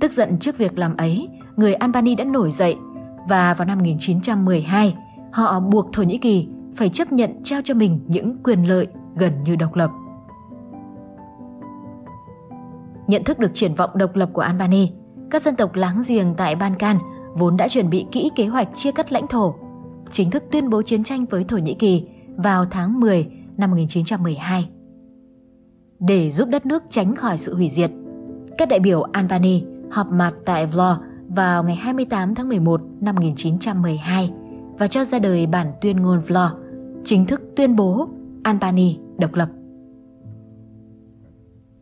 Tức 0.00 0.12
giận 0.12 0.38
trước 0.38 0.58
việc 0.58 0.78
làm 0.78 0.96
ấy, 0.96 1.28
người 1.56 1.74
Albany 1.74 2.14
đã 2.14 2.24
nổi 2.24 2.50
dậy 2.50 2.76
và 3.28 3.54
vào 3.54 3.66
năm 3.66 3.78
1912, 3.78 4.96
họ 5.32 5.60
buộc 5.60 5.92
Thổ 5.92 6.02
Nhĩ 6.02 6.18
Kỳ 6.18 6.48
phải 6.76 6.88
chấp 6.88 7.12
nhận 7.12 7.30
trao 7.44 7.60
cho 7.64 7.74
mình 7.74 8.00
những 8.06 8.36
quyền 8.44 8.68
lợi 8.68 8.86
gần 9.16 9.32
như 9.44 9.56
độc 9.56 9.74
lập. 9.74 9.90
Nhận 13.06 13.24
thức 13.24 13.38
được 13.38 13.50
triển 13.54 13.74
vọng 13.74 13.90
độc 13.94 14.16
lập 14.16 14.30
của 14.32 14.40
Albany, 14.40 14.90
các 15.30 15.42
dân 15.42 15.56
tộc 15.56 15.74
láng 15.74 16.02
giềng 16.08 16.34
tại 16.34 16.56
Balkan 16.56 16.98
vốn 17.34 17.56
đã 17.56 17.68
chuẩn 17.68 17.90
bị 17.90 18.06
kỹ 18.12 18.30
kế 18.36 18.46
hoạch 18.46 18.68
chia 18.74 18.92
cắt 18.92 19.12
lãnh 19.12 19.26
thổ, 19.26 19.54
chính 20.12 20.30
thức 20.30 20.42
tuyên 20.50 20.70
bố 20.70 20.82
chiến 20.82 21.04
tranh 21.04 21.24
với 21.24 21.44
Thổ 21.44 21.56
Nhĩ 21.56 21.74
Kỳ 21.74 22.06
vào 22.36 22.66
tháng 22.70 23.00
10 23.00 23.26
năm 23.56 23.70
1912. 23.70 24.68
Để 25.98 26.30
giúp 26.30 26.48
đất 26.48 26.66
nước 26.66 26.82
tránh 26.90 27.16
khỏi 27.16 27.38
sự 27.38 27.54
hủy 27.54 27.68
diệt, 27.70 27.90
các 28.58 28.68
đại 28.68 28.80
biểu 28.80 29.02
Albany 29.02 29.64
họp 29.90 30.06
mặt 30.06 30.34
tại 30.44 30.66
Vlor 30.66 30.96
vào 31.28 31.64
ngày 31.64 31.76
28 31.76 32.34
tháng 32.34 32.48
11 32.48 32.80
năm 33.00 33.14
1912 33.14 34.30
và 34.78 34.86
cho 34.86 35.04
ra 35.04 35.18
đời 35.18 35.46
bản 35.46 35.72
tuyên 35.80 35.96
ngôn 35.96 36.20
Vlor, 36.20 36.50
chính 37.04 37.26
thức 37.26 37.40
tuyên 37.56 37.76
bố 37.76 38.08
Albany 38.42 38.98
độc 39.18 39.34
lập. 39.34 39.48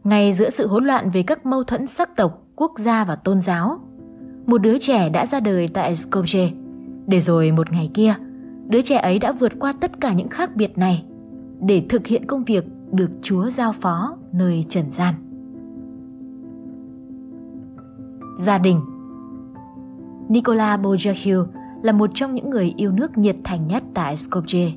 Ngay 0.04 0.32
giữa 0.32 0.50
sự 0.50 0.66
hỗn 0.66 0.84
loạn 0.84 1.10
về 1.10 1.22
các 1.22 1.46
mâu 1.46 1.64
thuẫn 1.64 1.86
sắc 1.86 2.16
tộc, 2.16 2.42
quốc 2.56 2.72
gia 2.78 3.04
và 3.04 3.16
tôn 3.16 3.40
giáo, 3.40 3.76
một 4.46 4.58
đứa 4.58 4.78
trẻ 4.78 5.08
đã 5.08 5.26
ra 5.26 5.40
đời 5.40 5.68
tại 5.74 5.92
Skopje. 5.94 6.48
Để 7.06 7.20
rồi 7.20 7.52
một 7.52 7.72
ngày 7.72 7.90
kia, 7.94 8.14
đứa 8.66 8.80
trẻ 8.80 8.96
ấy 8.96 9.18
đã 9.18 9.32
vượt 9.32 9.52
qua 9.58 9.72
tất 9.80 10.00
cả 10.00 10.12
những 10.12 10.28
khác 10.28 10.56
biệt 10.56 10.78
này 10.78 11.04
để 11.60 11.82
thực 11.88 12.06
hiện 12.06 12.26
công 12.26 12.44
việc 12.44 12.64
được 12.92 13.10
Chúa 13.22 13.50
giao 13.50 13.72
phó 13.72 14.16
nơi 14.32 14.64
trần 14.68 14.90
gian. 14.90 15.14
Gia 18.38 18.58
đình 18.58 18.80
Nicola 20.28 20.76
Bojahiu 20.76 21.46
là 21.82 21.92
một 21.92 22.10
trong 22.14 22.34
những 22.34 22.50
người 22.50 22.74
yêu 22.76 22.92
nước 22.92 23.18
nhiệt 23.18 23.36
thành 23.44 23.68
nhất 23.68 23.82
tại 23.94 24.14
Skopje. 24.14 24.70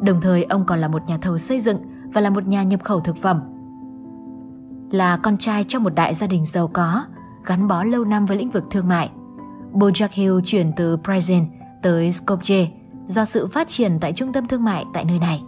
Đồng 0.00 0.20
thời 0.20 0.44
ông 0.44 0.64
còn 0.66 0.78
là 0.78 0.88
một 0.88 1.02
nhà 1.06 1.18
thầu 1.18 1.38
xây 1.38 1.60
dựng 1.60 1.78
và 2.14 2.20
là 2.20 2.30
một 2.30 2.46
nhà 2.46 2.62
nhập 2.62 2.84
khẩu 2.84 3.00
thực 3.00 3.16
phẩm. 3.16 3.40
Là 4.90 5.16
con 5.16 5.36
trai 5.36 5.64
trong 5.64 5.82
một 5.82 5.94
đại 5.94 6.14
gia 6.14 6.26
đình 6.26 6.46
giàu 6.46 6.68
có, 6.72 7.04
gắn 7.46 7.68
bó 7.68 7.84
lâu 7.84 8.04
năm 8.04 8.26
với 8.26 8.36
lĩnh 8.36 8.50
vực 8.50 8.64
thương 8.70 8.88
mại. 8.88 9.10
Bojahiu 9.72 10.40
chuyển 10.44 10.72
từ 10.76 10.96
Prezen 10.96 11.44
tới 11.82 12.10
Skopje 12.10 12.66
do 13.04 13.24
sự 13.24 13.46
phát 13.46 13.68
triển 13.68 13.98
tại 14.00 14.12
trung 14.12 14.32
tâm 14.32 14.46
thương 14.46 14.64
mại 14.64 14.84
tại 14.94 15.04
nơi 15.04 15.18
này. 15.18 15.42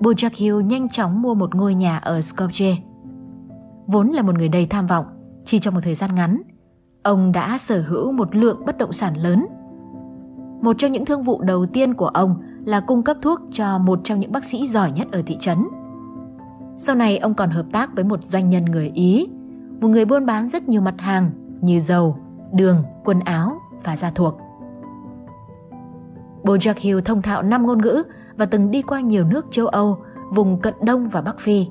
Bojakiu 0.00 0.60
nhanh 0.60 0.88
chóng 0.88 1.22
mua 1.22 1.34
một 1.34 1.54
ngôi 1.54 1.74
nhà 1.74 1.96
ở 1.98 2.18
Skopje. 2.18 2.74
Vốn 3.86 4.08
là 4.08 4.22
một 4.22 4.34
người 4.34 4.48
đầy 4.48 4.66
tham 4.66 4.86
vọng, 4.86 5.04
chỉ 5.44 5.58
trong 5.58 5.74
một 5.74 5.80
thời 5.84 5.94
gian 5.94 6.14
ngắn, 6.14 6.42
ông 7.02 7.32
đã 7.32 7.58
sở 7.58 7.80
hữu 7.80 8.12
một 8.12 8.36
lượng 8.36 8.62
bất 8.66 8.78
động 8.78 8.92
sản 8.92 9.14
lớn. 9.16 9.46
Một 10.62 10.76
trong 10.78 10.92
những 10.92 11.04
thương 11.04 11.22
vụ 11.22 11.42
đầu 11.42 11.66
tiên 11.66 11.94
của 11.94 12.08
ông 12.08 12.42
là 12.68 12.80
cung 12.80 13.02
cấp 13.02 13.16
thuốc 13.22 13.40
cho 13.50 13.78
một 13.78 14.00
trong 14.04 14.20
những 14.20 14.32
bác 14.32 14.44
sĩ 14.44 14.66
giỏi 14.66 14.92
nhất 14.92 15.08
ở 15.12 15.22
thị 15.26 15.36
trấn. 15.40 15.68
Sau 16.76 16.94
này 16.94 17.18
ông 17.18 17.34
còn 17.34 17.50
hợp 17.50 17.66
tác 17.72 17.94
với 17.94 18.04
một 18.04 18.24
doanh 18.24 18.48
nhân 18.48 18.64
người 18.64 18.90
Ý, 18.94 19.28
một 19.80 19.88
người 19.88 20.04
buôn 20.04 20.26
bán 20.26 20.48
rất 20.48 20.68
nhiều 20.68 20.80
mặt 20.80 20.94
hàng 20.98 21.30
như 21.60 21.80
dầu, 21.80 22.16
đường, 22.52 22.82
quần 23.04 23.20
áo 23.20 23.60
và 23.84 23.96
gia 23.96 24.10
thuộc. 24.10 24.38
Bojack 26.42 26.74
Hill 26.76 27.00
thông 27.00 27.22
thạo 27.22 27.42
5 27.42 27.66
ngôn 27.66 27.82
ngữ 27.82 28.02
và 28.36 28.46
từng 28.46 28.70
đi 28.70 28.82
qua 28.82 29.00
nhiều 29.00 29.24
nước 29.24 29.46
châu 29.50 29.66
Âu, 29.66 29.98
vùng 30.34 30.60
cận 30.60 30.74
Đông 30.82 31.08
và 31.08 31.20
Bắc 31.20 31.38
Phi. 31.40 31.66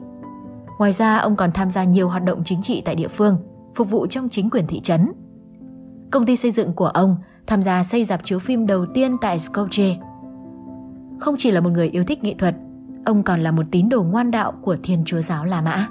Ngoài 0.80 0.92
ra, 0.92 1.18
ông 1.18 1.36
còn 1.36 1.52
tham 1.52 1.70
gia 1.70 1.84
nhiều 1.84 2.10
hoạt 2.10 2.24
động 2.24 2.44
chính 2.46 2.62
trị 2.62 2.82
tại 2.86 2.96
địa 2.96 3.08
phương, 3.08 3.38
phục 3.76 3.90
vụ 3.90 4.08
trong 4.08 4.30
chính 4.30 4.50
quyền 4.50 4.68
thị 4.68 4.82
trấn. 4.82 5.12
Công 6.12 6.26
ty 6.26 6.36
xây 6.36 6.52
dựng 6.52 6.74
của 6.74 6.88
ông 6.88 7.18
tham 7.48 7.62
gia 7.62 7.84
xây 7.84 8.04
dạp 8.04 8.24
chiếu 8.24 8.40
phim 8.40 8.68
đầu 8.68 8.86
tiên 8.94 9.16
tại 9.22 9.38
Skopje. 9.38 10.07
Không 11.20 11.36
chỉ 11.38 11.52
là 11.52 11.62
một 11.62 11.70
người 11.70 11.90
yêu 11.90 12.04
thích 12.04 12.24
nghệ 12.24 12.36
thuật, 12.40 12.56
ông 13.06 13.24
còn 13.24 13.42
là 13.42 13.52
một 13.52 13.64
tín 13.72 13.90
đồ 13.90 14.04
ngoan 14.04 14.32
đạo 14.32 14.54
của 14.62 14.78
Thiên 14.84 15.04
Chúa 15.06 15.22
giáo 15.22 15.46
La 15.46 15.62
Mã. 15.62 15.88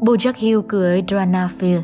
Bojack 0.00 0.32
Hill 0.36 0.60
cưới 0.68 1.02
Drana 1.08 1.48
Phil 1.58 1.78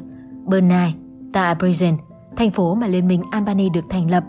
Bernay 0.47 0.95
tại 1.33 1.55
Brizen, 1.55 1.97
thành 2.37 2.51
phố 2.51 2.75
mà 2.75 2.87
Liên 2.87 3.09
minh 3.09 3.23
Albany 3.31 3.69
được 3.69 3.85
thành 3.89 4.11
lập 4.11 4.25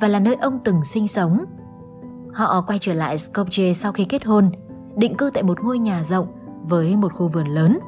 và 0.00 0.08
là 0.08 0.20
nơi 0.20 0.34
ông 0.34 0.58
từng 0.64 0.84
sinh 0.84 1.08
sống. 1.08 1.44
Họ 2.34 2.64
quay 2.66 2.78
trở 2.78 2.94
lại 2.94 3.16
Skopje 3.16 3.72
sau 3.72 3.92
khi 3.92 4.04
kết 4.04 4.24
hôn, 4.24 4.50
định 4.96 5.16
cư 5.16 5.30
tại 5.34 5.42
một 5.42 5.60
ngôi 5.64 5.78
nhà 5.78 6.02
rộng 6.02 6.26
với 6.62 6.96
một 6.96 7.12
khu 7.14 7.28
vườn 7.28 7.46
lớn. 7.46 7.78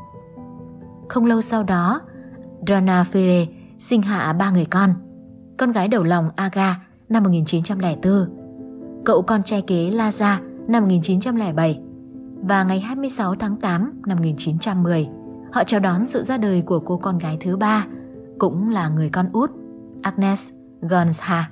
Không 1.09 1.27
lâu 1.27 1.43
sau 1.43 1.63
đó, 1.63 2.01
Drana 2.67 3.05
sinh 3.79 4.03
hạ 4.03 4.33
ba 4.33 4.51
người 4.51 4.65
con. 4.65 4.95
Con 5.59 5.73
gái 5.73 5.89
đầu 5.89 6.03
lòng 6.03 6.31
Aga 6.37 6.88
năm 7.09 7.23
1904, 7.23 8.13
cậu 9.05 9.23
con 9.23 9.43
trai 9.43 9.63
kế 9.63 9.91
Laza 9.91 10.37
năm 10.69 10.83
1907 10.83 11.81
và 12.43 12.65
ngày 12.65 12.81
26 12.81 13.35
tháng 13.35 13.57
8 13.57 14.03
năm 14.07 14.19
1910, 14.19 15.09
họ 15.53 15.65
chào 15.65 15.81
đón 15.81 16.07
sự 16.07 16.23
ra 16.23 16.37
đời 16.37 16.63
của 16.63 16.81
cô 16.81 16.97
con 16.97 17.19
gái 17.19 17.37
thứ 17.41 17.57
ba, 17.57 17.87
cũng 18.39 18.69
là 18.69 18.89
người 18.89 19.11
con 19.11 19.29
út, 19.33 19.51
Agnes 20.03 20.51
Gonsha. 20.81 21.51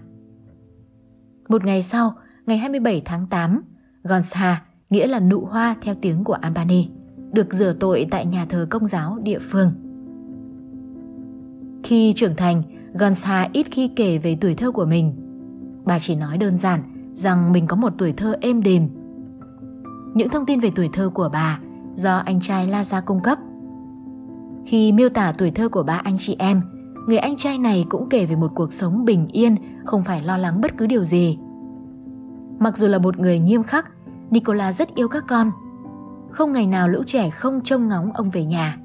Một 1.49 1.65
ngày 1.65 1.83
sau, 1.83 2.13
ngày 2.47 2.59
27 2.59 3.03
tháng 3.05 3.27
8, 3.27 3.63
Gonsha, 4.03 4.63
nghĩa 4.91 5.07
là 5.07 5.21
nụ 5.21 5.45
hoa 5.45 5.77
theo 5.81 5.95
tiếng 6.01 6.25
của 6.25 6.33
Albany, 6.33 6.89
được 7.33 7.55
rửa 7.55 7.73
tội 7.81 8.07
tại 8.11 8.27
nhà 8.27 8.47
thờ 8.49 8.67
công 8.71 8.87
giáo 8.87 9.19
địa 9.23 9.39
phương. 9.39 9.73
Khi 11.85 12.13
trưởng 12.13 12.37
thành, 12.37 12.63
Gonsha 12.93 13.49
ít 13.53 13.67
khi 13.71 13.91
kể 13.97 14.19
về 14.19 14.39
tuổi 14.41 14.55
thơ 14.55 14.71
của 14.71 14.85
mình. 14.85 15.26
Bà 15.87 15.99
chỉ 15.99 16.15
nói 16.15 16.39
đơn 16.39 16.59
giản 16.59 16.83
rằng 17.15 17.53
mình 17.53 17.67
có 17.67 17.77
một 17.77 17.93
tuổi 17.99 18.13
thơ 18.13 18.37
êm 18.41 18.63
đềm. 18.63 18.89
Những 20.15 20.29
thông 20.29 20.47
tin 20.47 20.61
về 20.61 20.71
tuổi 20.75 20.91
thơ 20.93 21.11
của 21.15 21.29
bà 21.33 21.61
do 21.95 22.17
anh 22.17 22.41
trai 22.41 22.67
La 22.67 22.85
Gia 22.85 23.01
cung 23.01 23.21
cấp. 23.21 23.39
Khi 24.67 24.93
miêu 24.93 25.09
tả 25.09 25.33
tuổi 25.39 25.51
thơ 25.51 25.69
của 25.69 25.83
ba 25.83 26.01
anh 26.05 26.17
chị 26.19 26.37
em, 26.39 26.63
người 27.07 27.19
anh 27.19 27.37
trai 27.37 27.59
này 27.59 27.87
cũng 27.89 28.09
kể 28.09 28.27
về 28.27 28.37
một 28.37 28.51
cuộc 28.55 28.73
sống 28.73 29.05
bình 29.05 29.29
yên, 29.29 29.57
không 29.85 30.05
phải 30.05 30.23
lo 30.23 30.37
lắng 30.37 30.61
bất 30.61 30.77
cứ 30.77 30.87
điều 30.87 31.05
gì. 31.05 31.39
Mặc 32.59 32.77
dù 32.77 32.87
là 32.87 32.99
một 32.99 33.19
người 33.19 33.39
nghiêm 33.39 33.63
khắc, 33.63 33.91
Nicola 34.31 34.73
rất 34.73 34.95
yêu 34.95 35.09
các 35.09 35.25
con. 35.29 35.51
Không 36.31 36.53
ngày 36.53 36.67
nào 36.67 36.89
lũ 36.89 37.03
trẻ 37.07 37.31
không 37.31 37.61
trông 37.65 37.89
ngóng 37.89 38.13
ông 38.13 38.31
về 38.31 38.45
nhà. 38.45 38.79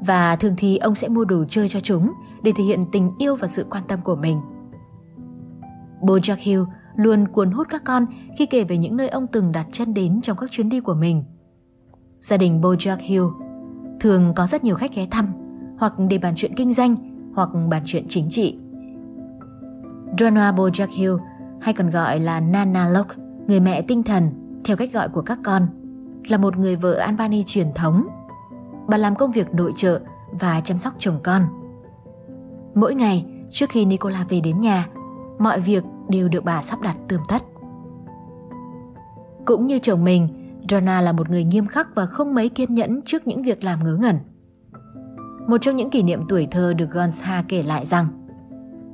Và 0.00 0.36
thường 0.36 0.54
thì 0.56 0.76
ông 0.76 0.94
sẽ 0.94 1.08
mua 1.08 1.24
đồ 1.24 1.44
chơi 1.48 1.68
cho 1.68 1.80
chúng 1.80 2.12
để 2.42 2.52
thể 2.56 2.64
hiện 2.64 2.84
tình 2.92 3.12
yêu 3.18 3.36
và 3.36 3.48
sự 3.48 3.66
quan 3.70 3.82
tâm 3.88 4.00
của 4.04 4.16
mình. 4.16 4.40
Bojack 6.00 6.36
Hill 6.38 6.62
luôn 6.96 7.28
cuốn 7.28 7.50
hút 7.50 7.66
các 7.70 7.82
con 7.84 8.06
khi 8.38 8.46
kể 8.46 8.64
về 8.64 8.78
những 8.78 8.96
nơi 8.96 9.08
ông 9.08 9.26
từng 9.26 9.52
đặt 9.52 9.66
chân 9.72 9.94
đến 9.94 10.20
trong 10.20 10.36
các 10.36 10.50
chuyến 10.50 10.68
đi 10.68 10.80
của 10.80 10.94
mình. 10.94 11.24
Gia 12.20 12.36
đình 12.36 12.60
Bojack 12.60 12.96
Hill 13.00 13.24
thường 14.00 14.32
có 14.36 14.46
rất 14.46 14.64
nhiều 14.64 14.74
khách 14.74 14.94
ghé 14.94 15.06
thăm, 15.10 15.32
hoặc 15.78 15.92
để 16.08 16.18
bàn 16.18 16.34
chuyện 16.36 16.54
kinh 16.54 16.72
doanh, 16.72 16.96
hoặc 17.34 17.48
bàn 17.70 17.82
chuyện 17.86 18.06
chính 18.08 18.30
trị. 18.30 18.58
Donna 20.18 20.52
Bojack 20.52 20.88
Hill, 20.90 21.12
hay 21.60 21.74
còn 21.74 21.90
gọi 21.90 22.20
là 22.20 22.40
Nana 22.40 22.88
Locke, 22.88 23.14
người 23.46 23.60
mẹ 23.60 23.82
tinh 23.82 24.02
thần, 24.02 24.30
theo 24.64 24.76
cách 24.76 24.92
gọi 24.92 25.08
của 25.08 25.22
các 25.22 25.38
con, 25.44 25.66
là 26.28 26.38
một 26.38 26.56
người 26.56 26.76
vợ 26.76 26.94
Albany 26.94 27.44
truyền 27.46 27.72
thống. 27.74 28.06
Bà 28.88 28.96
làm 28.96 29.14
công 29.14 29.32
việc 29.32 29.54
nội 29.54 29.72
trợ 29.76 30.00
và 30.40 30.60
chăm 30.60 30.78
sóc 30.78 30.94
chồng 30.98 31.20
con. 31.24 31.42
Mỗi 32.74 32.94
ngày, 32.94 33.26
trước 33.50 33.70
khi 33.70 33.84
Nicola 33.84 34.24
về 34.28 34.40
đến 34.40 34.60
nhà, 34.60 34.88
mọi 35.40 35.60
việc 35.60 35.84
đều 36.08 36.28
được 36.28 36.44
bà 36.44 36.62
sắp 36.62 36.80
đặt 36.80 36.96
tươm 37.08 37.20
tất. 37.28 37.42
Cũng 39.44 39.66
như 39.66 39.78
chồng 39.78 40.04
mình, 40.04 40.28
Donna 40.70 41.00
là 41.00 41.12
một 41.12 41.30
người 41.30 41.44
nghiêm 41.44 41.66
khắc 41.66 41.94
và 41.94 42.06
không 42.06 42.34
mấy 42.34 42.48
kiên 42.48 42.74
nhẫn 42.74 43.00
trước 43.02 43.26
những 43.26 43.42
việc 43.42 43.64
làm 43.64 43.84
ngớ 43.84 43.96
ngẩn. 44.00 44.16
Một 45.46 45.58
trong 45.62 45.76
những 45.76 45.90
kỷ 45.90 46.02
niệm 46.02 46.20
tuổi 46.28 46.48
thơ 46.50 46.72
được 46.72 46.90
Gonza 46.90 47.42
kể 47.48 47.62
lại 47.62 47.86
rằng 47.86 48.06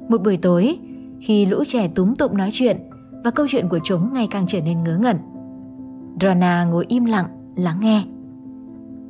Một 0.08 0.22
buổi 0.22 0.36
tối, 0.36 0.78
khi 1.20 1.46
lũ 1.46 1.64
trẻ 1.66 1.88
túm 1.94 2.14
tụm 2.14 2.36
nói 2.36 2.50
chuyện 2.52 2.90
và 3.24 3.30
câu 3.30 3.46
chuyện 3.50 3.68
của 3.68 3.78
chúng 3.84 4.12
ngày 4.12 4.28
càng 4.30 4.46
trở 4.46 4.60
nên 4.60 4.84
ngớ 4.84 4.98
ngẩn. 4.98 5.16
Donna 6.20 6.64
ngồi 6.64 6.84
im 6.88 7.04
lặng, 7.04 7.54
lắng 7.56 7.78
nghe. 7.80 8.04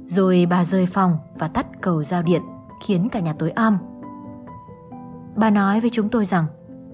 Rồi 0.06 0.46
bà 0.50 0.64
rời 0.64 0.86
phòng 0.86 1.18
và 1.38 1.48
tắt 1.48 1.66
cầu 1.80 2.02
giao 2.02 2.22
điện, 2.22 2.42
khiến 2.86 3.08
cả 3.08 3.20
nhà 3.20 3.32
tối 3.32 3.50
om. 3.50 3.78
Bà 5.36 5.50
nói 5.50 5.80
với 5.80 5.90
chúng 5.90 6.08
tôi 6.08 6.24
rằng 6.24 6.46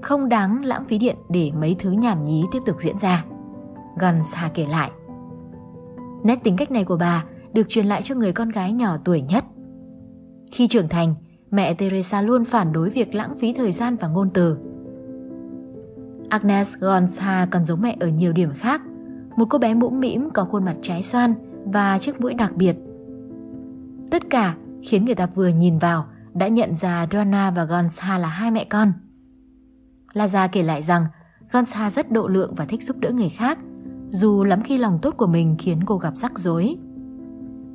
không 0.02 0.28
đáng 0.28 0.64
lãng 0.64 0.84
phí 0.88 0.98
điện 0.98 1.16
để 1.28 1.52
mấy 1.60 1.76
thứ 1.78 1.90
nhảm 1.90 2.24
nhí 2.24 2.44
tiếp 2.52 2.58
tục 2.66 2.76
diễn 2.80 2.98
ra. 2.98 3.24
Gonza 3.96 4.48
kể 4.54 4.66
lại. 4.66 4.90
Nét 6.24 6.38
tính 6.44 6.56
cách 6.56 6.70
này 6.70 6.84
của 6.84 6.96
bà 6.96 7.24
được 7.52 7.68
truyền 7.68 7.86
lại 7.86 8.02
cho 8.02 8.14
người 8.14 8.32
con 8.32 8.48
gái 8.48 8.72
nhỏ 8.72 8.96
tuổi 9.04 9.22
nhất. 9.22 9.44
Khi 10.52 10.66
trưởng 10.66 10.88
thành, 10.88 11.14
mẹ 11.50 11.74
Teresa 11.74 12.22
luôn 12.22 12.44
phản 12.44 12.72
đối 12.72 12.90
việc 12.90 13.14
lãng 13.14 13.38
phí 13.38 13.52
thời 13.52 13.72
gian 13.72 13.96
và 13.96 14.08
ngôn 14.08 14.30
từ. 14.30 14.58
Agnes 16.28 16.76
Gonza 16.76 17.46
còn 17.50 17.64
giống 17.64 17.80
mẹ 17.80 17.96
ở 18.00 18.08
nhiều 18.08 18.32
điểm 18.32 18.50
khác. 18.56 18.82
Một 19.36 19.46
cô 19.50 19.58
bé 19.58 19.74
mũm 19.74 20.00
mĩm 20.00 20.30
có 20.30 20.44
khuôn 20.44 20.64
mặt 20.64 20.76
trái 20.82 21.02
xoan 21.02 21.34
và 21.64 21.98
chiếc 21.98 22.20
mũi 22.20 22.34
đặc 22.34 22.56
biệt. 22.56 22.76
Tất 24.10 24.22
cả 24.30 24.54
khiến 24.82 25.04
người 25.04 25.14
ta 25.14 25.26
vừa 25.26 25.48
nhìn 25.48 25.78
vào 25.78 26.06
đã 26.34 26.48
nhận 26.48 26.74
ra 26.74 27.06
Donna 27.12 27.50
và 27.50 27.64
Gonza 27.64 28.18
là 28.18 28.28
hai 28.28 28.50
mẹ 28.50 28.64
con. 28.64 28.92
Laza 30.12 30.48
kể 30.52 30.62
lại 30.62 30.82
rằng, 30.82 31.06
Gansa 31.50 31.90
rất 31.90 32.10
độ 32.10 32.28
lượng 32.28 32.54
và 32.56 32.64
thích 32.64 32.82
giúp 32.82 32.96
đỡ 32.98 33.10
người 33.10 33.28
khác– 33.28 33.58
dù 34.12 34.44
lắm 34.44 34.62
khi 34.62 34.78
lòng 34.78 34.98
tốt 35.02 35.14
của 35.16 35.26
mình 35.26 35.56
khiến 35.58 35.80
cô 35.86 35.96
gặp 35.96 36.16
rắc 36.16 36.38
rối. 36.38 36.76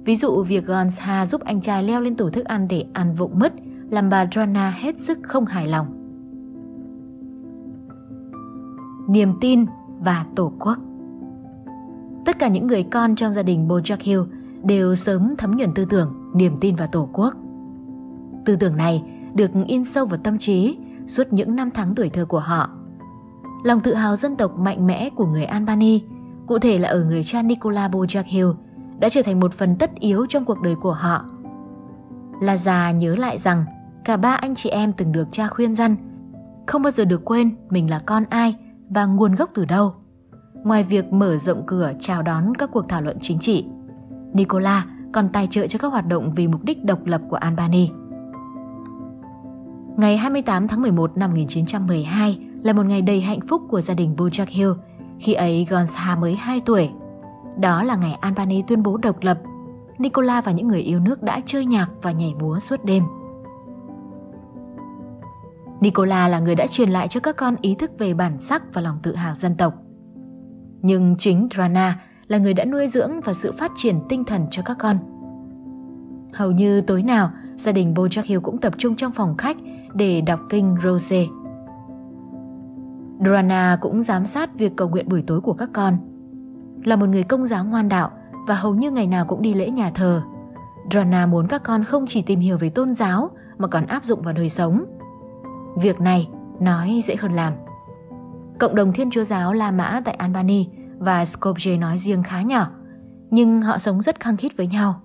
Ví 0.05 0.15
dụ, 0.15 0.43
việc 0.43 0.65
Gansa 0.65 1.25
giúp 1.25 1.41
anh 1.41 1.61
trai 1.61 1.83
leo 1.83 2.01
lên 2.01 2.15
tủ 2.15 2.29
thức 2.29 2.45
ăn 2.45 2.67
để 2.67 2.85
ăn 2.93 3.15
vụng 3.15 3.39
mất 3.39 3.53
làm 3.89 4.09
bà 4.09 4.25
Drana 4.25 4.69
hết 4.69 4.99
sức 4.99 5.19
không 5.23 5.45
hài 5.45 5.67
lòng. 5.67 5.87
Niềm 9.09 9.33
tin 9.41 9.65
và 9.99 10.25
tổ 10.35 10.53
quốc 10.59 10.77
Tất 12.25 12.39
cả 12.39 12.47
những 12.47 12.67
người 12.67 12.83
con 12.83 13.15
trong 13.15 13.33
gia 13.33 13.43
đình 13.43 13.67
Bojack 13.67 13.97
Hill 13.99 14.21
đều 14.63 14.95
sớm 14.95 15.35
thấm 15.37 15.57
nhuần 15.57 15.71
tư 15.71 15.85
tưởng, 15.85 16.31
niềm 16.33 16.57
tin 16.61 16.75
vào 16.75 16.87
tổ 16.87 17.09
quốc. 17.13 17.33
Tư 18.45 18.55
tưởng 18.55 18.77
này 18.77 19.03
được 19.33 19.51
in 19.67 19.85
sâu 19.85 20.05
vào 20.05 20.19
tâm 20.23 20.37
trí 20.37 20.77
suốt 21.07 21.27
những 21.31 21.55
năm 21.55 21.69
tháng 21.73 21.95
tuổi 21.95 22.09
thơ 22.09 22.25
của 22.25 22.39
họ. 22.39 22.69
Lòng 23.63 23.81
tự 23.81 23.93
hào 23.93 24.15
dân 24.15 24.35
tộc 24.35 24.57
mạnh 24.57 24.87
mẽ 24.87 25.09
của 25.09 25.25
người 25.25 25.45
Albany– 25.45 26.01
cụ 26.47 26.59
thể 26.59 26.79
là 26.79 26.89
ở 26.89 27.03
người 27.03 27.23
cha 27.23 27.41
Nicola 27.41 27.87
Bojack 27.87 28.23
Hill, 28.25 28.47
đã 28.99 29.09
trở 29.09 29.21
thành 29.21 29.39
một 29.39 29.53
phần 29.53 29.75
tất 29.75 29.91
yếu 29.99 30.25
trong 30.29 30.45
cuộc 30.45 30.61
đời 30.61 30.75
của 30.75 30.91
họ. 30.91 31.25
Là 32.41 32.57
già 32.57 32.91
nhớ 32.91 33.15
lại 33.15 33.37
rằng 33.37 33.65
cả 34.05 34.17
ba 34.17 34.35
anh 34.35 34.55
chị 34.55 34.69
em 34.69 34.93
từng 34.93 35.11
được 35.11 35.27
cha 35.31 35.47
khuyên 35.47 35.75
răn, 35.75 35.95
không 36.67 36.81
bao 36.81 36.91
giờ 36.91 37.05
được 37.05 37.25
quên 37.25 37.55
mình 37.69 37.89
là 37.89 38.01
con 38.05 38.23
ai 38.29 38.55
và 38.89 39.05
nguồn 39.05 39.35
gốc 39.35 39.49
từ 39.53 39.65
đâu. 39.65 39.93
Ngoài 40.63 40.83
việc 40.83 41.13
mở 41.13 41.37
rộng 41.37 41.63
cửa 41.67 41.91
chào 41.99 42.21
đón 42.21 42.55
các 42.55 42.69
cuộc 42.73 42.85
thảo 42.89 43.01
luận 43.01 43.17
chính 43.21 43.39
trị, 43.39 43.65
Nicola 44.33 44.85
còn 45.13 45.29
tài 45.29 45.47
trợ 45.47 45.67
cho 45.67 45.79
các 45.79 45.91
hoạt 45.91 46.07
động 46.07 46.33
vì 46.35 46.47
mục 46.47 46.63
đích 46.63 46.83
độc 46.85 47.05
lập 47.05 47.21
của 47.29 47.35
Albany. 47.35 47.89
Ngày 49.97 50.17
28 50.17 50.67
tháng 50.67 50.81
11 50.81 51.17
năm 51.17 51.29
1912 51.29 52.39
là 52.63 52.73
một 52.73 52.85
ngày 52.85 53.01
đầy 53.01 53.21
hạnh 53.21 53.39
phúc 53.49 53.61
của 53.69 53.81
gia 53.81 53.93
đình 53.93 54.15
Bojack 54.17 54.45
Hill 54.49 54.71
khi 55.19 55.33
ấy 55.33 55.67
Gonza 55.69 56.19
mới 56.19 56.35
2 56.35 56.61
tuổi. 56.65 56.89
Đó 57.59 57.83
là 57.83 57.95
ngày 57.95 58.13
Albany 58.21 58.63
tuyên 58.67 58.83
bố 58.83 58.97
độc 58.97 59.15
lập. 59.21 59.37
Nicola 59.97 60.41
và 60.41 60.51
những 60.51 60.67
người 60.67 60.81
yêu 60.81 60.99
nước 60.99 61.23
đã 61.23 61.41
chơi 61.45 61.65
nhạc 61.65 61.87
và 62.01 62.11
nhảy 62.11 62.33
múa 62.39 62.59
suốt 62.59 62.83
đêm. 62.83 63.03
Nicola 65.81 66.27
là 66.27 66.39
người 66.39 66.55
đã 66.55 66.67
truyền 66.67 66.89
lại 66.89 67.07
cho 67.07 67.19
các 67.19 67.35
con 67.35 67.55
ý 67.61 67.75
thức 67.75 67.91
về 67.99 68.13
bản 68.13 68.39
sắc 68.39 68.63
và 68.73 68.81
lòng 68.81 68.99
tự 69.03 69.15
hào 69.15 69.35
dân 69.35 69.55
tộc. 69.57 69.73
Nhưng 70.81 71.15
chính 71.19 71.47
Drana 71.55 71.99
là 72.27 72.37
người 72.37 72.53
đã 72.53 72.65
nuôi 72.65 72.87
dưỡng 72.87 73.21
và 73.21 73.33
sự 73.33 73.51
phát 73.51 73.71
triển 73.75 73.99
tinh 74.09 74.23
thần 74.23 74.47
cho 74.51 74.61
các 74.65 74.77
con. 74.79 74.97
Hầu 76.33 76.51
như 76.51 76.81
tối 76.81 77.03
nào, 77.03 77.31
gia 77.55 77.71
đình 77.71 77.93
Bojack 77.93 78.23
Hill 78.25 78.41
cũng 78.41 78.57
tập 78.57 78.73
trung 78.77 78.95
trong 78.95 79.11
phòng 79.11 79.37
khách 79.37 79.57
để 79.97 80.21
đọc 80.21 80.39
kinh 80.49 80.75
Rose 80.83 81.25
Drana 83.19 83.77
cũng 83.81 84.01
giám 84.01 84.25
sát 84.25 84.55
việc 84.55 84.75
cầu 84.75 84.89
nguyện 84.89 85.09
buổi 85.09 85.23
tối 85.27 85.41
của 85.41 85.53
các 85.53 85.69
con. 85.73 85.97
Là 86.83 86.95
một 86.95 87.09
người 87.09 87.23
công 87.23 87.45
giáo 87.45 87.65
ngoan 87.65 87.89
đạo 87.89 88.11
và 88.47 88.55
hầu 88.55 88.75
như 88.75 88.91
ngày 88.91 89.07
nào 89.07 89.25
cũng 89.25 89.41
đi 89.41 89.53
lễ 89.53 89.69
nhà 89.69 89.91
thờ, 89.95 90.21
Drana 90.91 91.25
muốn 91.25 91.47
các 91.47 91.63
con 91.63 91.83
không 91.83 92.05
chỉ 92.07 92.21
tìm 92.21 92.39
hiểu 92.39 92.57
về 92.57 92.69
tôn 92.69 92.95
giáo 92.95 93.29
mà 93.57 93.67
còn 93.67 93.85
áp 93.85 94.03
dụng 94.05 94.21
vào 94.21 94.33
đời 94.33 94.49
sống. 94.49 94.85
Việc 95.77 96.01
này 96.01 96.29
nói 96.59 97.01
dễ 97.05 97.15
hơn 97.15 97.31
làm. 97.31 97.53
Cộng 98.59 98.75
đồng 98.75 98.93
Thiên 98.93 99.11
Chúa 99.11 99.23
giáo 99.23 99.53
La 99.53 99.71
Mã 99.71 100.01
tại 100.05 100.13
Albany 100.13 100.69
và 100.97 101.23
Skopje 101.23 101.79
nói 101.79 101.97
riêng 101.97 102.23
khá 102.23 102.41
nhỏ, 102.41 102.67
nhưng 103.29 103.61
họ 103.61 103.77
sống 103.77 104.01
rất 104.01 104.19
khăng 104.19 104.37
khít 104.37 104.57
với 104.57 104.67
nhau. 104.67 105.01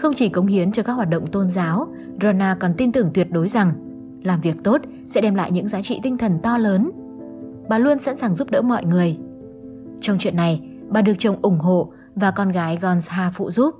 Không 0.00 0.14
chỉ 0.14 0.28
cống 0.28 0.46
hiến 0.46 0.72
cho 0.72 0.82
các 0.82 0.92
hoạt 0.92 1.10
động 1.10 1.26
tôn 1.26 1.50
giáo, 1.50 1.88
Rona 2.22 2.56
còn 2.60 2.74
tin 2.76 2.92
tưởng 2.92 3.10
tuyệt 3.14 3.30
đối 3.30 3.48
rằng 3.48 3.72
làm 4.22 4.40
việc 4.40 4.56
tốt 4.64 4.80
sẽ 5.06 5.20
đem 5.20 5.34
lại 5.34 5.52
những 5.52 5.68
giá 5.68 5.82
trị 5.82 6.00
tinh 6.02 6.18
thần 6.18 6.38
to 6.42 6.58
lớn. 6.58 6.90
Bà 7.68 7.78
luôn 7.78 7.98
sẵn 7.98 8.16
sàng 8.16 8.34
giúp 8.34 8.50
đỡ 8.50 8.62
mọi 8.62 8.84
người. 8.84 9.18
Trong 10.00 10.18
chuyện 10.18 10.36
này, 10.36 10.68
bà 10.88 11.02
được 11.02 11.12
chồng 11.18 11.36
ủng 11.42 11.58
hộ 11.58 11.92
và 12.14 12.30
con 12.30 12.52
gái 12.52 12.78
Gonza 12.80 13.30
phụ 13.34 13.50
giúp. 13.50 13.74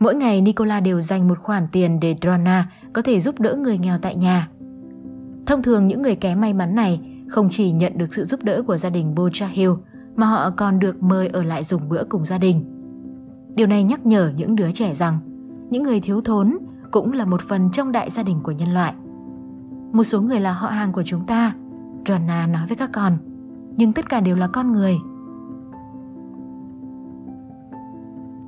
Mỗi 0.00 0.14
ngày 0.14 0.40
Nicola 0.40 0.80
đều 0.80 1.00
dành 1.00 1.28
một 1.28 1.38
khoản 1.38 1.68
tiền 1.72 2.00
để 2.00 2.16
Drona 2.22 2.70
có 2.92 3.02
thể 3.02 3.20
giúp 3.20 3.40
đỡ 3.40 3.54
người 3.54 3.78
nghèo 3.78 3.98
tại 3.98 4.16
nhà. 4.16 4.48
Thông 5.46 5.62
thường 5.62 5.86
những 5.86 6.02
người 6.02 6.16
kém 6.16 6.40
may 6.40 6.54
mắn 6.54 6.74
này 6.74 7.00
không 7.28 7.48
chỉ 7.50 7.72
nhận 7.72 7.98
được 7.98 8.14
sự 8.14 8.24
giúp 8.24 8.42
đỡ 8.42 8.62
của 8.66 8.76
gia 8.76 8.90
đình 8.90 9.14
Bochahil 9.14 9.70
mà 10.16 10.26
họ 10.26 10.50
còn 10.50 10.78
được 10.78 11.02
mời 11.02 11.28
ở 11.28 11.42
lại 11.42 11.64
dùng 11.64 11.88
bữa 11.88 12.04
cùng 12.04 12.24
gia 12.24 12.38
đình. 12.38 12.71
Điều 13.54 13.66
này 13.66 13.84
nhắc 13.84 14.06
nhở 14.06 14.32
những 14.36 14.56
đứa 14.56 14.72
trẻ 14.72 14.94
rằng 14.94 15.18
những 15.70 15.82
người 15.82 16.00
thiếu 16.00 16.20
thốn 16.20 16.58
cũng 16.90 17.12
là 17.12 17.24
một 17.24 17.40
phần 17.48 17.70
trong 17.72 17.92
đại 17.92 18.10
gia 18.10 18.22
đình 18.22 18.40
của 18.42 18.52
nhân 18.52 18.74
loại. 18.74 18.94
Một 19.92 20.04
số 20.04 20.20
người 20.20 20.40
là 20.40 20.52
họ 20.52 20.68
hàng 20.68 20.92
của 20.92 21.02
chúng 21.02 21.26
ta, 21.26 21.54
Rona 22.08 22.46
nói 22.46 22.66
với 22.66 22.76
các 22.76 22.90
con, 22.92 23.18
nhưng 23.76 23.92
tất 23.92 24.08
cả 24.08 24.20
đều 24.20 24.36
là 24.36 24.46
con 24.46 24.72
người. 24.72 24.98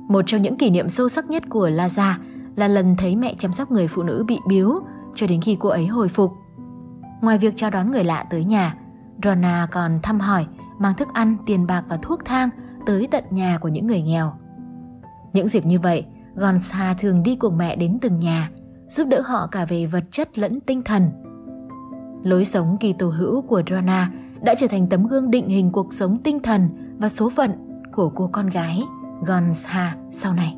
Một 0.09 0.21
trong 0.25 0.41
những 0.41 0.57
kỷ 0.57 0.69
niệm 0.69 0.89
sâu 0.89 1.09
sắc 1.09 1.29
nhất 1.29 1.43
của 1.49 1.69
Laza 1.69 2.13
là 2.55 2.67
lần 2.67 2.95
thấy 2.97 3.15
mẹ 3.15 3.35
chăm 3.39 3.53
sóc 3.53 3.71
người 3.71 3.87
phụ 3.87 4.03
nữ 4.03 4.23
bị 4.27 4.39
biếu 4.47 4.79
cho 5.15 5.27
đến 5.27 5.41
khi 5.41 5.57
cô 5.59 5.69
ấy 5.69 5.87
hồi 5.87 6.09
phục. 6.09 6.31
Ngoài 7.21 7.37
việc 7.37 7.53
chào 7.55 7.69
đón 7.69 7.91
người 7.91 8.03
lạ 8.03 8.25
tới 8.29 8.45
nhà, 8.45 8.77
Rona 9.23 9.67
còn 9.71 9.99
thăm 10.03 10.19
hỏi, 10.19 10.45
mang 10.79 10.93
thức 10.95 11.07
ăn, 11.13 11.37
tiền 11.45 11.67
bạc 11.67 11.83
và 11.89 11.97
thuốc 12.01 12.25
thang 12.25 12.49
tới 12.85 13.07
tận 13.11 13.23
nhà 13.29 13.57
của 13.61 13.67
những 13.67 13.87
người 13.87 14.01
nghèo. 14.01 14.33
Những 15.35 15.47
dịp 15.47 15.65
như 15.65 15.79
vậy, 15.79 16.05
Gonza 16.35 16.95
thường 16.99 17.23
đi 17.23 17.35
cùng 17.35 17.57
mẹ 17.57 17.75
đến 17.75 17.97
từng 18.01 18.19
nhà, 18.19 18.51
giúp 18.87 19.07
đỡ 19.07 19.21
họ 19.25 19.47
cả 19.51 19.65
về 19.65 19.85
vật 19.85 20.03
chất 20.11 20.39
lẫn 20.39 20.59
tinh 20.59 20.81
thần. 20.83 21.09
Lối 22.23 22.45
sống 22.45 22.77
kỳ 22.79 22.93
tổ 22.93 23.09
hữu 23.09 23.41
của 23.41 23.61
Drona 23.67 24.11
đã 24.41 24.55
trở 24.59 24.67
thành 24.67 24.87
tấm 24.87 25.07
gương 25.07 25.31
định 25.31 25.47
hình 25.47 25.71
cuộc 25.71 25.93
sống 25.93 26.17
tinh 26.23 26.39
thần 26.39 26.69
và 26.97 27.09
số 27.09 27.29
phận 27.29 27.51
của 27.93 28.09
cô 28.09 28.29
con 28.31 28.49
gái 28.49 28.83
Gonza 29.21 29.89
sau 30.11 30.33
này. 30.33 30.57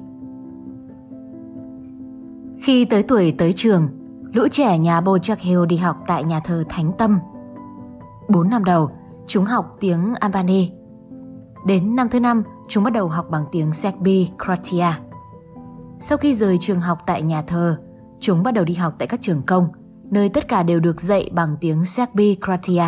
Khi 2.62 2.86
tới 2.86 3.04
tuổi 3.04 3.34
tới 3.38 3.54
trường, 3.54 3.88
lũ 4.34 4.48
trẻ 4.52 4.78
nhà 4.78 5.02
Bojack 5.02 5.38
Hill 5.40 5.66
đi 5.66 5.76
học 5.76 5.98
tại 6.08 6.24
nhà 6.24 6.40
thờ 6.40 6.64
Thánh 6.70 6.92
Tâm. 6.98 7.20
Bốn 8.30 8.50
năm 8.50 8.64
đầu, 8.64 8.90
chúng 9.28 9.46
học 9.46 9.76
tiếng 9.80 10.14
Albany. 10.20 10.72
Đến 11.66 11.96
năm 11.96 12.10
thứ 12.10 12.20
năm, 12.20 12.44
chúng 12.68 12.84
bắt 12.84 12.94
đầu 12.94 13.08
học 13.08 13.30
bằng 13.30 13.46
tiếng 13.52 13.72
Serbi 13.72 14.30
Croatia. 14.44 14.92
Sau 16.00 16.18
khi 16.18 16.34
rời 16.34 16.58
trường 16.62 16.80
học 16.80 16.98
tại 17.06 17.22
nhà 17.22 17.42
thờ, 17.42 17.78
chúng 18.20 18.44
bắt 18.44 18.54
đầu 18.54 18.66
đi 18.66 18.74
học 18.74 18.94
tại 18.98 19.08
các 19.08 19.22
trường 19.22 19.42
công, 19.42 19.68
nơi 20.12 20.30
tất 20.30 20.48
cả 20.48 20.64
đều 20.64 20.80
được 20.80 21.02
dạy 21.02 21.30
bằng 21.34 21.58
tiếng 21.62 21.86
Serbi 21.86 22.38
Croatia. 22.46 22.88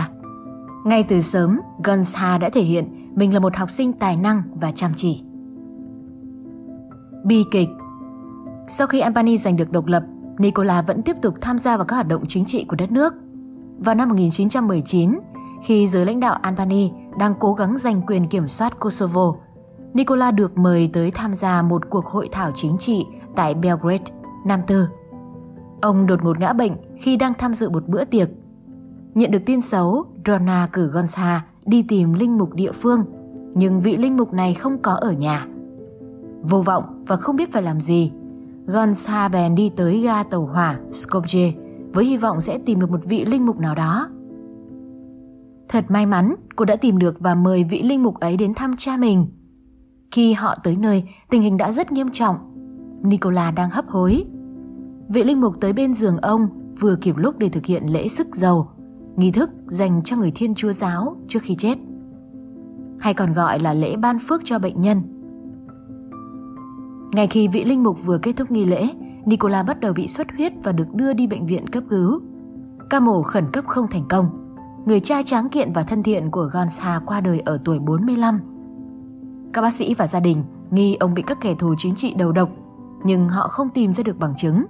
Ngay 0.86 1.03
từ 1.03 1.21
sớm, 1.21 1.59
Gonza 1.83 2.39
đã 2.39 2.50
thể 2.50 2.62
hiện 2.62 3.15
mình 3.15 3.33
là 3.33 3.39
một 3.39 3.55
học 3.55 3.69
sinh 3.69 3.93
tài 3.93 4.17
năng 4.17 4.41
và 4.62 4.71
chăm 4.75 4.91
chỉ. 4.95 5.24
Bi 7.25 7.43
kịch 7.51 7.69
Sau 8.67 8.88
khi 8.88 9.00
Albany 9.00 9.38
giành 9.38 9.55
được 9.55 9.71
độc 9.71 9.86
lập, 9.86 10.03
Nicola 10.38 10.81
vẫn 10.81 11.01
tiếp 11.01 11.15
tục 11.21 11.33
tham 11.41 11.59
gia 11.59 11.77
vào 11.77 11.86
các 11.86 11.95
hoạt 11.95 12.07
động 12.07 12.24
chính 12.27 12.45
trị 12.45 12.65
của 12.65 12.75
đất 12.75 12.91
nước. 12.91 13.13
Vào 13.77 13.95
năm 13.95 14.09
1919, 14.09 15.19
khi 15.63 15.88
giới 15.88 16.05
lãnh 16.05 16.19
đạo 16.19 16.33
Albany 16.33 16.91
đang 17.19 17.33
cố 17.39 17.53
gắng 17.53 17.77
giành 17.77 18.01
quyền 18.07 18.27
kiểm 18.27 18.48
soát 18.48 18.79
Kosovo, 18.79 19.36
Nicola 19.93 20.31
được 20.31 20.58
mời 20.58 20.89
tới 20.93 21.12
tham 21.12 21.34
gia 21.34 21.62
một 21.62 21.89
cuộc 21.89 22.05
hội 22.05 22.29
thảo 22.31 22.51
chính 22.55 22.77
trị 22.77 23.05
tại 23.36 23.53
Belgrade, 23.53 24.03
Nam 24.46 24.60
Tư. 24.67 24.88
Ông 25.82 26.08
đột 26.08 26.23
ngột 26.23 26.39
ngã 26.39 26.54
bệnh 26.54 26.71
khi 26.97 27.17
đang 27.17 27.34
tham 27.38 27.54
dự 27.54 27.69
một 27.69 27.88
bữa 27.88 28.06
tiệc. 28.06 28.30
Nhận 29.13 29.32
được 29.32 29.41
tin 29.45 29.62
xấu, 29.62 30.06
Drona 30.25 30.67
cử 30.73 30.91
Gonza 30.91 31.39
đi 31.65 31.84
tìm 31.84 32.13
linh 32.13 32.38
mục 32.38 32.54
địa 32.54 32.71
phương, 32.71 33.04
nhưng 33.56 33.82
vị 33.82 33.97
linh 33.97 34.17
mục 34.17 34.34
này 34.34 34.54
không 34.54 34.78
có 34.78 34.91
ở 34.91 35.12
nhà. 35.12 35.45
Vô 36.41 36.62
vọng 36.62 37.04
và 37.08 37.15
không 37.15 37.36
biết 37.36 37.54
phải 37.54 37.62
làm 37.62 37.82
gì, 37.82 38.12
Gonza 38.67 39.30
bèn 39.32 39.56
đi 39.56 39.71
tới 39.75 40.02
ga 40.02 40.23
tàu 40.23 40.45
hỏa 40.45 40.80
Skopje 40.91 41.52
với 41.93 42.06
hy 42.06 42.17
vọng 42.17 42.41
sẽ 42.41 42.58
tìm 42.58 42.80
được 42.80 42.91
một 42.91 43.06
vị 43.06 43.25
linh 43.25 43.45
mục 43.45 43.60
nào 43.60 43.75
đó. 43.75 44.08
Thật 45.69 45.86
may 45.89 46.06
mắn, 46.06 46.36
cô 46.56 46.65
đã 46.65 46.75
tìm 46.75 46.97
được 46.99 47.19
và 47.19 47.36
mời 47.36 47.63
vị 47.63 47.82
linh 47.84 48.04
mục 48.04 48.19
ấy 48.19 48.38
đến 48.38 48.54
thăm 48.54 48.75
cha 48.78 48.97
mình. 48.97 49.28
Khi 50.12 50.34
họ 50.34 50.56
tới 50.63 50.76
nơi, 50.76 51.04
tình 51.30 51.41
hình 51.41 51.58
đã 51.58 51.72
rất 51.72 51.91
nghiêm 51.91 52.10
trọng. 52.12 52.36
Nicola 53.04 53.52
đang 53.52 53.69
hấp 53.69 53.88
hối. 53.88 54.26
Vị 55.10 55.24
linh 55.24 55.41
mục 55.41 55.54
tới 55.62 55.74
bên 55.74 55.93
giường 55.93 56.17
ông 56.17 56.50
vừa 56.80 56.95
kịp 56.95 57.17
lúc 57.17 57.38
để 57.38 57.50
thực 57.50 57.65
hiện 57.65 57.84
lễ 57.93 58.08
sức 58.08 58.36
dầu, 58.36 58.69
nghi 59.15 59.32
thức 59.32 59.50
dành 59.65 60.02
cho 60.04 60.17
người 60.17 60.32
Thiên 60.32 60.56
Chúa 60.56 60.72
giáo 60.72 61.17
trước 61.28 61.39
khi 61.41 61.56
chết. 61.56 61.78
Hay 63.00 63.13
còn 63.13 63.34
gọi 63.34 63.60
là 63.60 63.74
lễ 63.74 63.95
ban 63.95 64.19
phước 64.19 64.41
cho 64.45 64.60
bệnh 64.60 64.82
nhân. 64.82 65.02
Ngay 67.12 67.28
khi 67.28 67.48
vị 67.48 67.63
linh 67.63 67.84
mục 67.84 67.98
vừa 68.06 68.17
kết 68.17 68.34
thúc 68.38 68.52
nghi 68.52 68.65
lễ, 68.65 68.89
Nicola 69.26 69.63
bắt 69.63 69.80
đầu 69.80 69.93
bị 69.93 70.08
xuất 70.08 70.28
huyết 70.38 70.54
và 70.63 70.72
được 70.72 70.93
đưa 70.93 71.13
đi 71.13 71.28
bệnh 71.28 71.45
viện 71.45 71.67
cấp 71.67 71.84
cứu. 71.89 72.19
Ca 72.89 73.00
mổ 73.00 73.24
khẩn 73.24 73.52
cấp 73.52 73.65
không 73.67 73.88
thành 73.88 74.06
công. 74.10 74.56
Người 74.86 75.00
cha 75.00 75.24
tráng 75.24 75.50
kiện 75.50 75.74
và 75.74 75.84
thân 75.84 76.04
thiện 76.04 76.32
của 76.32 76.50
Gonsa 76.54 77.02
qua 77.06 77.22
đời 77.22 77.39
ở 77.39 77.60
tuổi 77.65 77.80
45. 77.80 78.39
Các 79.53 79.62
bác 79.62 79.73
sĩ 79.73 79.93
và 79.93 80.07
gia 80.07 80.19
đình 80.19 80.43
nghi 80.71 80.95
ông 80.95 81.13
bị 81.13 81.21
các 81.21 81.38
kẻ 81.41 81.55
thù 81.55 81.75
chính 81.77 81.95
trị 81.95 82.13
đầu 82.13 82.31
độc, 82.31 82.49
nhưng 83.03 83.29
họ 83.29 83.47
không 83.47 83.69
tìm 83.69 83.93
ra 83.93 84.03
được 84.03 84.19
bằng 84.19 84.33
chứng. 84.38 84.65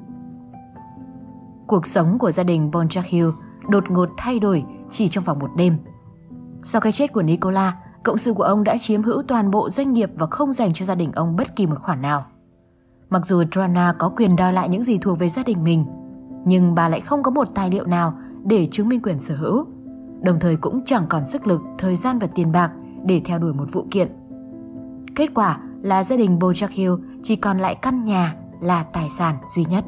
Cuộc 1.67 1.85
sống 1.85 2.19
của 2.19 2.31
gia 2.31 2.43
đình 2.43 2.71
Bonjak 2.71 3.31
đột 3.69 3.83
ngột 3.89 4.09
thay 4.17 4.39
đổi 4.39 4.63
chỉ 4.89 5.07
trong 5.07 5.23
vòng 5.23 5.39
một 5.39 5.51
đêm. 5.55 5.77
Sau 6.63 6.81
cái 6.81 6.91
chết 6.91 7.13
của 7.13 7.21
Nicola, 7.21 7.77
cộng 8.03 8.17
sự 8.17 8.33
của 8.33 8.43
ông 8.43 8.63
đã 8.63 8.77
chiếm 8.77 9.03
hữu 9.03 9.23
toàn 9.27 9.51
bộ 9.51 9.69
doanh 9.69 9.93
nghiệp 9.93 10.11
và 10.15 10.27
không 10.27 10.53
dành 10.53 10.73
cho 10.73 10.85
gia 10.85 10.95
đình 10.95 11.11
ông 11.11 11.35
bất 11.35 11.55
kỳ 11.55 11.67
một 11.67 11.79
khoản 11.81 12.01
nào. 12.01 12.25
Mặc 13.09 13.25
dù 13.25 13.43
Trana 13.51 13.93
có 13.93 14.09
quyền 14.09 14.35
đòi 14.35 14.53
lại 14.53 14.69
những 14.69 14.83
gì 14.83 14.97
thuộc 14.97 15.19
về 15.19 15.29
gia 15.29 15.43
đình 15.43 15.63
mình, 15.63 15.85
nhưng 16.45 16.75
bà 16.75 16.89
lại 16.89 17.01
không 17.01 17.23
có 17.23 17.31
một 17.31 17.47
tài 17.55 17.71
liệu 17.71 17.85
nào 17.85 18.13
để 18.43 18.67
chứng 18.71 18.89
minh 18.89 19.01
quyền 19.01 19.19
sở 19.19 19.35
hữu, 19.35 19.65
đồng 20.21 20.39
thời 20.39 20.55
cũng 20.55 20.85
chẳng 20.85 21.05
còn 21.09 21.25
sức 21.25 21.47
lực, 21.47 21.61
thời 21.77 21.95
gian 21.95 22.19
và 22.19 22.27
tiền 22.27 22.51
bạc 22.51 22.71
để 23.05 23.21
theo 23.25 23.39
đuổi 23.39 23.53
một 23.53 23.65
vụ 23.71 23.85
kiện. 23.91 24.18
Kết 25.15 25.29
quả 25.35 25.57
là 25.81 26.03
gia 26.03 26.17
đình 26.17 26.39
Bojack 26.39 26.67
Hill 26.71 26.93
chỉ 27.23 27.35
còn 27.35 27.57
lại 27.57 27.75
căn 27.75 28.05
nhà 28.05 28.35
là 28.61 28.83
tài 28.83 29.09
sản 29.09 29.35
duy 29.55 29.65
nhất. 29.65 29.85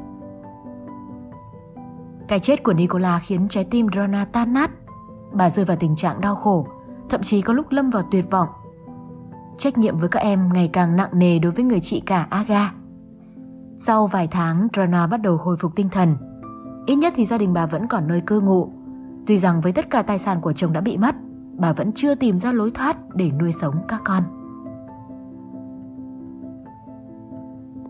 Cái 2.27 2.39
chết 2.39 2.63
của 2.63 2.73
Nicola 2.73 3.19
khiến 3.19 3.47
trái 3.49 3.63
tim 3.63 3.87
Rona 3.95 4.25
tan 4.25 4.53
nát. 4.53 4.71
Bà 5.33 5.49
rơi 5.49 5.65
vào 5.65 5.77
tình 5.79 5.95
trạng 5.95 6.21
đau 6.21 6.35
khổ, 6.35 6.67
thậm 7.09 7.21
chí 7.23 7.41
có 7.41 7.53
lúc 7.53 7.65
lâm 7.69 7.89
vào 7.89 8.03
tuyệt 8.11 8.31
vọng. 8.31 8.47
Trách 9.57 9.77
nhiệm 9.77 9.97
với 9.97 10.09
các 10.09 10.19
em 10.19 10.49
ngày 10.53 10.69
càng 10.73 10.95
nặng 10.95 11.09
nề 11.13 11.39
đối 11.39 11.51
với 11.51 11.65
người 11.65 11.79
chị 11.79 11.99
cả 11.99 12.27
Aga. 12.29 12.73
Sau 13.75 14.07
vài 14.07 14.27
tháng, 14.27 14.67
Rona 14.75 15.07
bắt 15.07 15.21
đầu 15.21 15.37
hồi 15.37 15.57
phục 15.57 15.75
tinh 15.75 15.89
thần. 15.89 16.15
Ít 16.85 16.95
nhất 16.95 17.13
thì 17.15 17.25
gia 17.25 17.37
đình 17.37 17.53
bà 17.53 17.65
vẫn 17.65 17.87
còn 17.87 18.07
nơi 18.07 18.21
cư 18.21 18.41
ngụ. 18.41 18.71
Tuy 19.27 19.37
rằng 19.37 19.61
với 19.61 19.71
tất 19.71 19.89
cả 19.89 20.01
tài 20.01 20.19
sản 20.19 20.41
của 20.41 20.53
chồng 20.53 20.73
đã 20.73 20.81
bị 20.81 20.97
mất, 20.97 21.15
bà 21.57 21.73
vẫn 21.73 21.91
chưa 21.91 22.15
tìm 22.15 22.37
ra 22.37 22.51
lối 22.51 22.71
thoát 22.71 22.97
để 23.15 23.31
nuôi 23.31 23.51
sống 23.51 23.75
các 23.87 24.01
con. 24.03 24.23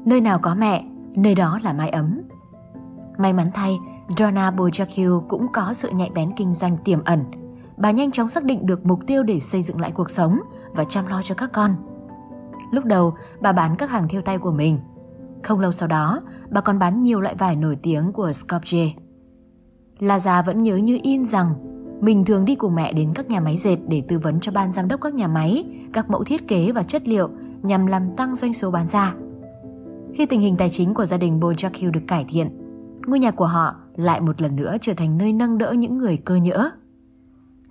Nơi 0.06 0.22
nào 0.22 0.40
có 0.40 0.56
mẹ, 0.56 0.86
nơi 1.16 1.36
đó 1.36 1.60
là 1.64 1.74
mái 1.74 1.90
ấm. 1.90 2.22
May 3.18 3.34
mắn 3.34 3.48
thay, 3.54 3.78
Donna 4.18 4.52
Bojack 4.52 5.22
cũng 5.28 5.48
có 5.54 5.74
sự 5.74 5.90
nhạy 5.90 6.12
bén 6.16 6.32
kinh 6.38 6.54
doanh 6.54 6.78
tiềm 6.78 7.04
ẩn. 7.04 7.24
Bà 7.78 7.92
nhanh 7.92 8.12
chóng 8.12 8.30
xác 8.30 8.44
định 8.44 8.66
được 8.66 8.86
mục 8.86 9.00
tiêu 9.08 9.24
để 9.24 9.40
xây 9.40 9.62
dựng 9.62 9.80
lại 9.80 9.92
cuộc 9.92 10.12
sống 10.12 10.40
và 10.72 10.84
chăm 10.84 11.08
lo 11.08 11.22
cho 11.24 11.36
các 11.36 11.52
con. 11.54 11.76
Lúc 12.72 12.86
đầu, 12.86 13.14
bà 13.42 13.52
bán 13.52 13.76
các 13.76 13.92
hàng 13.92 14.08
thiêu 14.08 14.22
tay 14.22 14.38
của 14.38 14.52
mình. 14.52 14.80
Không 15.44 15.60
lâu 15.60 15.72
sau 15.72 15.88
đó, 15.88 16.22
bà 16.50 16.62
còn 16.62 16.80
bán 16.80 17.04
nhiều 17.04 17.22
loại 17.22 17.36
vải 17.36 17.56
nổi 17.56 17.78
tiếng 17.82 18.12
của 18.14 18.30
Skopje. 18.30 18.90
già 20.20 20.42
vẫn 20.42 20.64
nhớ 20.64 20.76
như 20.76 21.00
in 21.04 21.26
rằng 21.26 21.54
mình 22.02 22.26
thường 22.26 22.46
đi 22.46 22.56
cùng 22.56 22.76
mẹ 22.76 22.94
đến 22.94 23.14
các 23.16 23.30
nhà 23.30 23.40
máy 23.40 23.58
dệt 23.58 23.78
để 23.88 24.04
tư 24.08 24.20
vấn 24.20 24.40
cho 24.40 24.52
ban 24.52 24.72
giám 24.72 24.88
đốc 24.88 25.02
các 25.02 25.14
nhà 25.14 25.28
máy, 25.28 25.66
các 25.94 26.10
mẫu 26.10 26.24
thiết 26.24 26.48
kế 26.48 26.72
và 26.72 26.84
chất 26.84 27.08
liệu 27.08 27.30
nhằm 27.62 27.86
làm 27.86 28.16
tăng 28.16 28.36
doanh 28.36 28.54
số 28.54 28.72
bán 28.72 28.88
ra. 28.88 29.14
Khi 30.14 30.26
tình 30.26 30.40
hình 30.40 30.58
tài 30.58 30.70
chính 30.70 30.94
của 30.94 31.06
gia 31.06 31.18
đình 31.18 31.40
Bojack 31.40 31.92
được 31.92 32.02
cải 32.08 32.26
thiện, 32.30 32.50
ngôi 33.08 33.20
nhà 33.20 33.32
của 33.32 33.46
họ 33.46 33.76
lại 33.96 34.22
một 34.22 34.42
lần 34.42 34.56
nữa 34.56 34.78
trở 34.82 34.94
thành 34.94 35.18
nơi 35.18 35.34
nâng 35.34 35.58
đỡ 35.58 35.72
những 35.72 35.98
người 35.98 36.18
cơ 36.18 36.36
nhỡ. 36.36 36.70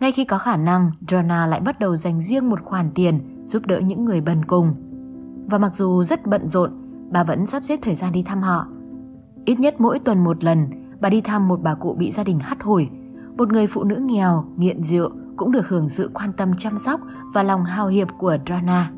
Ngay 0.00 0.12
khi 0.12 0.24
có 0.24 0.38
khả 0.38 0.57
năng, 0.57 0.90
Drona 1.09 1.46
lại 1.46 1.61
bắt 1.61 1.81
đầu 1.81 1.96
dành 1.96 2.20
riêng 2.20 2.50
một 2.50 2.61
khoản 2.62 2.90
tiền 2.94 3.44
giúp 3.44 3.66
đỡ 3.66 3.81
những 3.81 4.05
người 4.05 4.20
bần 4.20 4.44
cùng. 4.44 4.74
Và 5.46 5.59
mặc 5.59 5.76
dù 5.76 6.05
rất 6.05 6.26
bận 6.26 6.48
rộn, 6.48 6.70
bà 7.11 7.24
vẫn 7.24 7.46
sắp 7.46 7.64
xếp 7.64 7.79
thời 7.83 7.94
gian 7.94 8.12
đi 8.12 8.22
thăm 8.22 8.42
họ. 8.42 8.66
Ít 9.44 9.61
nhất 9.61 9.74
mỗi 9.79 9.98
tuần 9.98 10.24
một 10.24 10.44
lần, 10.44 10.66
bà 11.00 11.09
đi 11.09 11.20
thăm 11.20 11.48
một 11.48 11.62
bà 11.62 11.74
cụ 11.74 11.94
bị 11.94 12.11
gia 12.11 12.24
đình 12.24 12.38
hắt 12.38 12.62
hủi, 12.62 12.88
một 13.37 13.53
người 13.53 13.66
phụ 13.66 13.85
nữ 13.85 13.96
nghèo, 13.96 14.44
nghiện 14.57 14.85
rượu 14.85 15.11
cũng 15.37 15.53
được 15.53 15.68
hưởng 15.68 15.88
sự 15.88 16.11
quan 16.14 16.33
tâm 16.33 16.53
chăm 16.57 16.79
sóc 16.79 17.00
và 17.35 17.42
lòng 17.42 17.64
hào 17.64 17.88
hiệp 17.88 18.09
của 18.18 18.37
Drona 18.46 18.90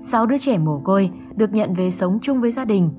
sáu 0.00 0.26
đứa 0.26 0.38
trẻ 0.38 0.58
mồ 0.58 0.78
côi 0.78 1.10
được 1.36 1.52
nhận 1.52 1.74
về 1.74 1.90
sống 1.90 2.18
chung 2.22 2.40
với 2.40 2.52
gia 2.52 2.64
đình. 2.64 2.90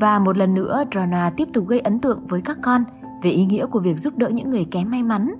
Và 0.00 0.18
một 0.18 0.38
lần 0.38 0.54
nữa, 0.54 0.84
Drona 0.92 1.30
tiếp 1.36 1.48
tục 1.52 1.66
gây 1.68 1.80
ấn 1.80 1.98
tượng 1.98 2.26
với 2.26 2.40
các 2.40 2.58
con 2.62 2.84
về 3.22 3.30
ý 3.30 3.46
nghĩa 3.46 3.66
của 3.66 3.80
việc 3.80 3.98
giúp 3.98 4.16
đỡ 4.16 4.28
những 4.28 4.50
người 4.50 4.64
kém 4.64 4.90
may 4.90 5.02
mắn. 5.02 5.34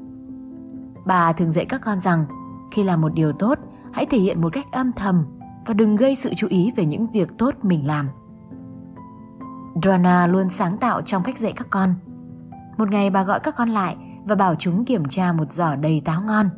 Bà 1.07 1.33
thường 1.33 1.51
dạy 1.51 1.64
các 1.64 1.81
con 1.81 2.01
rằng 2.01 2.24
khi 2.72 2.83
làm 2.83 3.01
một 3.01 3.14
điều 3.14 3.33
tốt, 3.33 3.59
hãy 3.92 4.07
thể 4.07 4.18
hiện 4.18 4.40
một 4.40 4.53
cách 4.53 4.66
âm 4.72 4.92
thầm 4.92 5.24
và 5.66 5.74
đừng 5.74 5.96
gây 5.96 6.14
sự 6.14 6.33
chú 6.37 6.46
ý 6.51 6.72
về 6.77 6.85
những 6.85 7.07
việc 7.07 7.38
tốt 7.38 7.55
mình 7.62 7.87
làm. 7.87 8.09
Drona 9.83 10.27
luôn 10.27 10.51
sáng 10.51 10.79
tạo 10.79 11.03
trong 11.03 11.22
cách 11.22 11.38
dạy 11.38 11.53
các 11.57 11.66
con. 11.70 11.94
Một 12.77 12.90
ngày 12.90 13.11
bà 13.11 13.22
gọi 13.22 13.40
các 13.40 13.55
con 13.57 13.68
lại 13.68 13.96
và 14.24 14.35
bảo 14.35 14.55
chúng 14.55 14.85
kiểm 14.85 15.05
tra 15.05 15.33
một 15.33 15.53
giỏ 15.53 15.74
đầy 15.74 16.03
táo 16.05 16.22
ngon. 16.22 16.48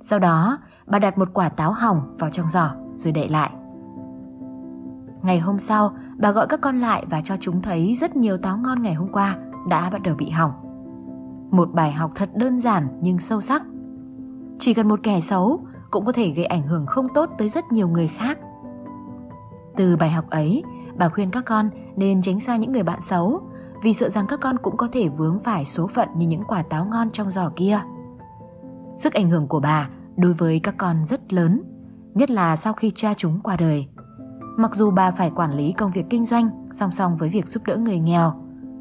Sau 0.00 0.18
đó, 0.18 0.58
bà 0.86 0.98
đặt 0.98 1.18
một 1.18 1.28
quả 1.32 1.48
táo 1.48 1.72
hỏng 1.72 2.16
vào 2.18 2.30
trong 2.30 2.48
giỏ 2.48 2.70
rồi 3.02 3.12
để 3.12 3.28
lại. 3.28 3.50
Ngày 5.22 5.38
hôm 5.38 5.58
sau, 5.58 5.92
bà 6.18 6.30
gọi 6.30 6.46
các 6.46 6.60
con 6.60 6.78
lại 6.78 7.04
và 7.10 7.20
cho 7.24 7.36
chúng 7.40 7.62
thấy 7.62 7.94
rất 7.94 8.16
nhiều 8.16 8.36
táo 8.36 8.58
ngon 8.58 8.82
ngày 8.82 8.94
hôm 8.94 9.08
qua 9.12 9.36
đã 9.68 9.90
bắt 9.90 10.02
đầu 10.02 10.14
bị 10.14 10.30
hỏng. 10.30 10.52
Một 11.50 11.72
bài 11.72 11.92
học 11.92 12.12
thật 12.14 12.30
đơn 12.34 12.58
giản 12.58 12.88
nhưng 13.00 13.18
sâu 13.18 13.40
sắc. 13.40 13.62
Chỉ 14.58 14.74
cần 14.74 14.88
một 14.88 15.00
kẻ 15.02 15.20
xấu 15.20 15.60
cũng 15.90 16.04
có 16.04 16.12
thể 16.12 16.30
gây 16.30 16.44
ảnh 16.44 16.66
hưởng 16.66 16.86
không 16.86 17.06
tốt 17.14 17.30
tới 17.38 17.48
rất 17.48 17.72
nhiều 17.72 17.88
người 17.88 18.08
khác. 18.08 18.38
Từ 19.76 19.96
bài 19.96 20.10
học 20.10 20.30
ấy, 20.30 20.62
bà 20.96 21.08
khuyên 21.08 21.30
các 21.30 21.44
con 21.44 21.70
nên 21.96 22.22
tránh 22.22 22.40
xa 22.40 22.56
những 22.56 22.72
người 22.72 22.82
bạn 22.82 23.02
xấu 23.02 23.40
vì 23.82 23.92
sợ 23.92 24.08
rằng 24.08 24.26
các 24.26 24.40
con 24.40 24.56
cũng 24.58 24.76
có 24.76 24.88
thể 24.92 25.08
vướng 25.08 25.38
phải 25.38 25.64
số 25.64 25.86
phận 25.86 26.08
như 26.16 26.26
những 26.26 26.44
quả 26.48 26.62
táo 26.62 26.84
ngon 26.84 27.10
trong 27.10 27.30
giỏ 27.30 27.50
kia. 27.56 27.80
Sức 28.96 29.12
ảnh 29.12 29.30
hưởng 29.30 29.48
của 29.48 29.60
bà 29.60 29.88
đối 30.16 30.32
với 30.32 30.60
các 30.60 30.74
con 30.76 31.04
rất 31.04 31.32
lớn, 31.32 31.62
nhất 32.14 32.30
là 32.30 32.56
sau 32.56 32.72
khi 32.72 32.90
cha 32.94 33.14
chúng 33.16 33.40
qua 33.40 33.56
đời. 33.56 33.88
Mặc 34.56 34.74
dù 34.74 34.90
bà 34.90 35.10
phải 35.10 35.30
quản 35.30 35.56
lý 35.56 35.72
công 35.72 35.92
việc 35.92 36.06
kinh 36.10 36.24
doanh 36.24 36.50
song 36.72 36.92
song 36.92 37.16
với 37.16 37.28
việc 37.28 37.48
giúp 37.48 37.62
đỡ 37.66 37.76
người 37.76 37.98
nghèo, 37.98 38.32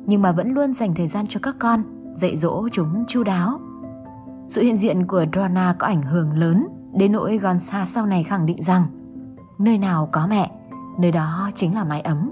nhưng 0.05 0.21
mà 0.21 0.31
vẫn 0.31 0.53
luôn 0.53 0.73
dành 0.73 0.95
thời 0.95 1.07
gian 1.07 1.25
cho 1.29 1.39
các 1.43 1.55
con, 1.59 1.83
dạy 2.13 2.37
dỗ 2.37 2.69
chúng 2.71 3.03
chu 3.07 3.23
đáo. 3.23 3.59
Sự 4.49 4.61
hiện 4.61 4.75
diện 4.75 5.07
của 5.07 5.25
Drona 5.33 5.75
có 5.79 5.87
ảnh 5.87 6.01
hưởng 6.01 6.33
lớn 6.33 6.67
đến 6.93 7.11
nỗi 7.11 7.37
Gonsa 7.37 7.85
sau 7.85 8.05
này 8.05 8.23
khẳng 8.23 8.45
định 8.45 8.63
rằng 8.63 8.83
nơi 9.59 9.77
nào 9.77 10.09
có 10.11 10.27
mẹ, 10.27 10.51
nơi 10.99 11.11
đó 11.11 11.49
chính 11.55 11.75
là 11.75 11.83
mái 11.83 12.01
ấm. 12.01 12.31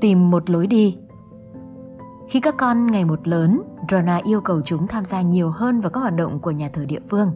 Tìm 0.00 0.30
một 0.30 0.50
lối 0.50 0.66
đi 0.66 0.98
Khi 2.28 2.40
các 2.40 2.54
con 2.58 2.86
ngày 2.86 3.04
một 3.04 3.28
lớn, 3.28 3.62
Drona 3.88 4.20
yêu 4.24 4.40
cầu 4.40 4.60
chúng 4.64 4.86
tham 4.86 5.04
gia 5.04 5.22
nhiều 5.22 5.50
hơn 5.50 5.80
vào 5.80 5.90
các 5.90 6.00
hoạt 6.00 6.16
động 6.16 6.40
của 6.40 6.50
nhà 6.50 6.70
thờ 6.72 6.84
địa 6.86 7.00
phương. 7.10 7.34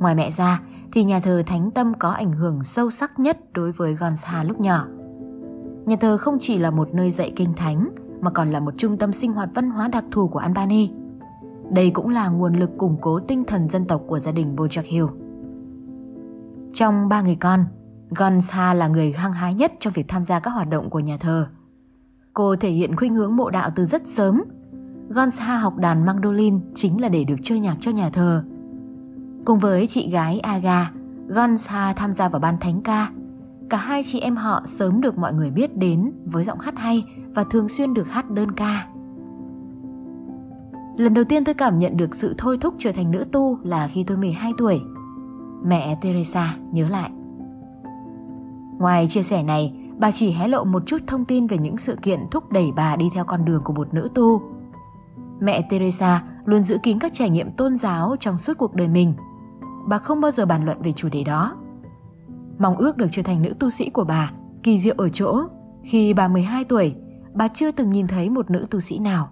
Ngoài 0.00 0.14
mẹ 0.14 0.30
ra, 0.30 0.60
thì 0.92 1.04
nhà 1.04 1.20
thờ 1.20 1.42
Thánh 1.46 1.70
Tâm 1.70 1.92
có 1.98 2.10
ảnh 2.10 2.32
hưởng 2.32 2.62
sâu 2.62 2.90
sắc 2.90 3.18
nhất 3.18 3.38
đối 3.52 3.72
với 3.72 3.94
Gonsa 3.94 4.44
lúc 4.44 4.60
nhỏ. 4.60 4.86
Nhà 5.86 5.96
thờ 5.96 6.16
không 6.16 6.38
chỉ 6.40 6.58
là 6.58 6.70
một 6.70 6.94
nơi 6.94 7.10
dạy 7.10 7.32
kinh 7.36 7.54
thánh, 7.56 7.88
mà 8.20 8.30
còn 8.30 8.50
là 8.50 8.60
một 8.60 8.74
trung 8.78 8.96
tâm 8.96 9.12
sinh 9.12 9.32
hoạt 9.32 9.48
văn 9.54 9.70
hóa 9.70 9.88
đặc 9.88 10.04
thù 10.10 10.28
của 10.28 10.38
Albany. 10.38 10.90
Đây 11.70 11.90
cũng 11.90 12.08
là 12.08 12.28
nguồn 12.28 12.58
lực 12.58 12.70
củng 12.78 12.96
cố 13.00 13.20
tinh 13.20 13.44
thần 13.44 13.68
dân 13.68 13.84
tộc 13.84 14.02
của 14.06 14.18
gia 14.18 14.32
đình 14.32 14.56
Bojack 14.56 14.82
Hill. 14.84 15.06
Trong 16.72 17.08
ba 17.08 17.22
người 17.22 17.36
con, 17.36 17.64
Gonsa 18.10 18.74
là 18.74 18.88
người 18.88 19.12
hăng 19.12 19.32
hái 19.32 19.54
nhất 19.54 19.72
trong 19.80 19.92
việc 19.92 20.08
tham 20.08 20.24
gia 20.24 20.40
các 20.40 20.50
hoạt 20.50 20.68
động 20.70 20.90
của 20.90 21.00
nhà 21.00 21.16
thờ. 21.16 21.46
Cô 22.34 22.56
thể 22.56 22.70
hiện 22.70 22.96
khuynh 22.96 23.14
hướng 23.14 23.36
mộ 23.36 23.50
đạo 23.50 23.70
từ 23.76 23.84
rất 23.84 24.08
sớm. 24.08 24.42
Gonsa 25.08 25.56
học 25.56 25.76
đàn 25.76 26.06
mandolin 26.06 26.60
chính 26.74 27.00
là 27.00 27.08
để 27.08 27.24
được 27.24 27.36
chơi 27.42 27.60
nhạc 27.60 27.76
cho 27.80 27.90
nhà 27.90 28.10
thờ. 28.10 28.44
Cùng 29.44 29.58
với 29.58 29.86
chị 29.86 30.10
gái 30.10 30.40
Aga, 30.40 30.92
Gonsa 31.28 31.92
tham 31.92 32.12
gia 32.12 32.28
vào 32.28 32.40
ban 32.40 32.58
thánh 32.58 32.80
ca. 32.82 33.10
Cả 33.70 33.76
hai 33.76 34.02
chị 34.04 34.20
em 34.20 34.36
họ 34.36 34.62
sớm 34.64 35.00
được 35.00 35.18
mọi 35.18 35.32
người 35.32 35.50
biết 35.50 35.76
đến 35.76 36.12
với 36.24 36.44
giọng 36.44 36.58
hát 36.58 36.78
hay 36.78 37.04
và 37.34 37.44
thường 37.44 37.68
xuyên 37.68 37.94
được 37.94 38.10
hát 38.10 38.30
đơn 38.30 38.52
ca. 38.52 38.86
Lần 40.96 41.14
đầu 41.14 41.24
tiên 41.24 41.44
tôi 41.44 41.54
cảm 41.54 41.78
nhận 41.78 41.96
được 41.96 42.14
sự 42.14 42.34
thôi 42.38 42.58
thúc 42.60 42.74
trở 42.78 42.92
thành 42.92 43.10
nữ 43.10 43.24
tu 43.32 43.58
là 43.62 43.88
khi 43.88 44.04
tôi 44.04 44.16
12 44.16 44.52
tuổi. 44.58 44.80
Mẹ 45.64 45.98
Teresa 46.00 46.54
nhớ 46.72 46.88
lại. 46.88 47.10
Ngoài 48.78 49.06
chia 49.06 49.22
sẻ 49.22 49.42
này, 49.42 49.74
bà 49.98 50.10
chỉ 50.10 50.30
hé 50.30 50.48
lộ 50.48 50.64
một 50.64 50.82
chút 50.86 50.98
thông 51.06 51.24
tin 51.24 51.46
về 51.46 51.58
những 51.58 51.78
sự 51.78 51.96
kiện 52.02 52.20
thúc 52.30 52.52
đẩy 52.52 52.72
bà 52.76 52.96
đi 52.96 53.08
theo 53.14 53.24
con 53.24 53.44
đường 53.44 53.62
của 53.64 53.72
một 53.72 53.94
nữ 53.94 54.08
tu. 54.14 54.42
Mẹ 55.40 55.62
Teresa 55.70 56.22
luôn 56.44 56.62
giữ 56.62 56.78
kín 56.82 56.98
các 56.98 57.12
trải 57.14 57.30
nghiệm 57.30 57.52
tôn 57.52 57.76
giáo 57.76 58.16
trong 58.20 58.38
suốt 58.38 58.58
cuộc 58.58 58.74
đời 58.74 58.88
mình. 58.88 59.14
Bà 59.90 59.98
không 59.98 60.20
bao 60.20 60.30
giờ 60.30 60.46
bàn 60.46 60.64
luận 60.64 60.82
về 60.82 60.92
chủ 60.92 61.08
đề 61.12 61.24
đó. 61.24 61.56
Mong 62.58 62.76
ước 62.76 62.96
được 62.96 63.06
trở 63.10 63.22
thành 63.22 63.42
nữ 63.42 63.52
tu 63.58 63.70
sĩ 63.70 63.90
của 63.90 64.04
bà 64.04 64.30
kỳ 64.62 64.78
diệu 64.78 64.94
ở 64.98 65.08
chỗ 65.08 65.42
khi 65.82 66.14
bà 66.14 66.28
12 66.28 66.64
tuổi, 66.64 66.94
bà 67.34 67.48
chưa 67.48 67.70
từng 67.70 67.90
nhìn 67.90 68.06
thấy 68.06 68.30
một 68.30 68.50
nữ 68.50 68.66
tu 68.70 68.80
sĩ 68.80 68.98
nào. 68.98 69.28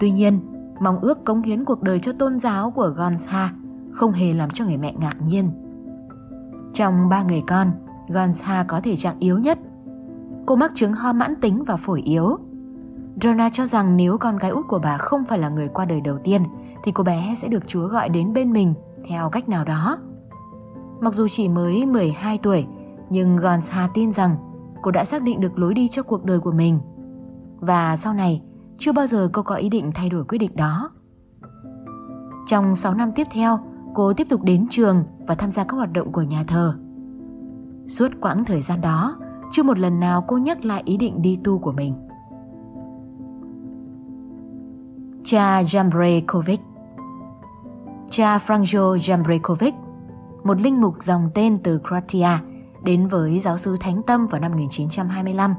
Tuy 0.00 0.10
nhiên, 0.10 0.40
mong 0.80 1.00
ước 1.00 1.24
cống 1.24 1.42
hiến 1.42 1.64
cuộc 1.64 1.82
đời 1.82 2.00
cho 2.00 2.12
tôn 2.12 2.38
giáo 2.38 2.70
của 2.70 2.94
Gonza 2.96 3.48
không 3.90 4.12
hề 4.12 4.32
làm 4.32 4.50
cho 4.50 4.64
người 4.64 4.76
mẹ 4.76 4.94
ngạc 5.00 5.16
nhiên. 5.22 5.50
Trong 6.74 7.08
ba 7.08 7.22
người 7.22 7.42
con, 7.46 7.70
Gonza 8.08 8.64
có 8.68 8.80
thể 8.80 8.96
trạng 8.96 9.18
yếu 9.18 9.38
nhất. 9.38 9.58
Cô 10.46 10.56
mắc 10.56 10.72
chứng 10.74 10.92
ho 10.92 11.12
mãn 11.12 11.34
tính 11.40 11.64
và 11.64 11.76
phổi 11.76 12.02
yếu. 12.02 12.38
Donna 13.22 13.50
cho 13.50 13.66
rằng 13.66 13.96
nếu 13.96 14.18
con 14.18 14.36
gái 14.36 14.50
út 14.50 14.64
của 14.68 14.78
bà 14.78 14.98
không 14.98 15.24
phải 15.24 15.38
là 15.38 15.48
người 15.48 15.68
qua 15.68 15.84
đời 15.84 16.00
đầu 16.00 16.18
tiên 16.24 16.42
thì 16.84 16.92
cô 16.92 17.04
bé 17.04 17.34
sẽ 17.36 17.48
được 17.48 17.68
Chúa 17.68 17.86
gọi 17.86 18.08
đến 18.08 18.32
bên 18.32 18.52
mình 18.52 18.74
theo 19.08 19.30
cách 19.30 19.48
nào 19.48 19.64
đó. 19.64 19.98
Mặc 21.00 21.14
dù 21.14 21.28
chỉ 21.28 21.48
mới 21.48 21.86
12 21.86 22.38
tuổi, 22.38 22.66
nhưng 23.10 23.36
Gonza 23.36 23.88
tin 23.94 24.12
rằng 24.12 24.36
cô 24.82 24.90
đã 24.90 25.04
xác 25.04 25.22
định 25.22 25.40
được 25.40 25.58
lối 25.58 25.74
đi 25.74 25.88
cho 25.88 26.02
cuộc 26.02 26.24
đời 26.24 26.40
của 26.40 26.52
mình. 26.52 26.80
Và 27.60 27.96
sau 27.96 28.14
này, 28.14 28.42
chưa 28.78 28.92
bao 28.92 29.06
giờ 29.06 29.30
cô 29.32 29.42
có 29.42 29.54
ý 29.54 29.68
định 29.68 29.90
thay 29.94 30.08
đổi 30.08 30.24
quyết 30.24 30.38
định 30.38 30.56
đó. 30.56 30.90
Trong 32.46 32.74
6 32.74 32.94
năm 32.94 33.12
tiếp 33.14 33.26
theo, 33.30 33.58
cô 33.94 34.12
tiếp 34.12 34.26
tục 34.30 34.42
đến 34.42 34.66
trường 34.70 35.04
và 35.26 35.34
tham 35.34 35.50
gia 35.50 35.64
các 35.64 35.76
hoạt 35.76 35.92
động 35.92 36.12
của 36.12 36.22
nhà 36.22 36.44
thờ. 36.44 36.74
Suốt 37.86 38.08
quãng 38.20 38.44
thời 38.44 38.60
gian 38.60 38.80
đó, 38.80 39.16
chưa 39.50 39.62
một 39.62 39.78
lần 39.78 40.00
nào 40.00 40.24
cô 40.28 40.38
nhắc 40.38 40.64
lại 40.64 40.82
ý 40.84 40.96
định 40.96 41.22
đi 41.22 41.38
tu 41.44 41.58
của 41.58 41.72
mình. 41.72 41.94
Cha 45.24 45.62
Jambrekovic 45.62 46.58
Cha 48.10 48.38
Franjo 48.38 48.96
Jambrekovic, 48.96 49.72
một 50.44 50.60
linh 50.60 50.80
mục 50.80 50.94
dòng 51.02 51.30
tên 51.34 51.58
từ 51.62 51.80
Croatia, 51.88 52.44
đến 52.84 53.08
với 53.08 53.38
giáo 53.38 53.58
sứ 53.58 53.76
Thánh 53.80 54.02
Tâm 54.06 54.26
vào 54.26 54.40
năm 54.40 54.52
1925. 54.52 55.54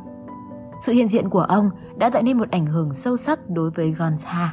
Sự 0.85 0.93
hiện 0.93 1.07
diện 1.07 1.29
của 1.29 1.39
ông 1.39 1.69
đã 1.97 2.09
tạo 2.09 2.21
nên 2.21 2.38
một 2.38 2.51
ảnh 2.51 2.65
hưởng 2.65 2.93
sâu 2.93 3.17
sắc 3.17 3.49
đối 3.49 3.71
với 3.71 3.93
Gonza. 3.93 4.47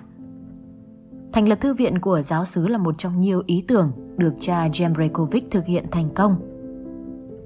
Thành 1.32 1.48
lập 1.48 1.59
thư 1.61 1.74
viện 1.74 2.00
của 2.00 2.22
giáo 2.22 2.44
sứ 2.44 2.68
là 2.68 2.78
một 2.78 2.98
trong 2.98 3.18
nhiều 3.18 3.42
ý 3.46 3.64
tưởng 3.68 3.92
được 4.16 4.35
cha 4.40 4.68
Jambrekovic 4.68 5.40
thực 5.50 5.66
hiện 5.66 5.87
thành 5.90 6.14
công. 6.14 6.37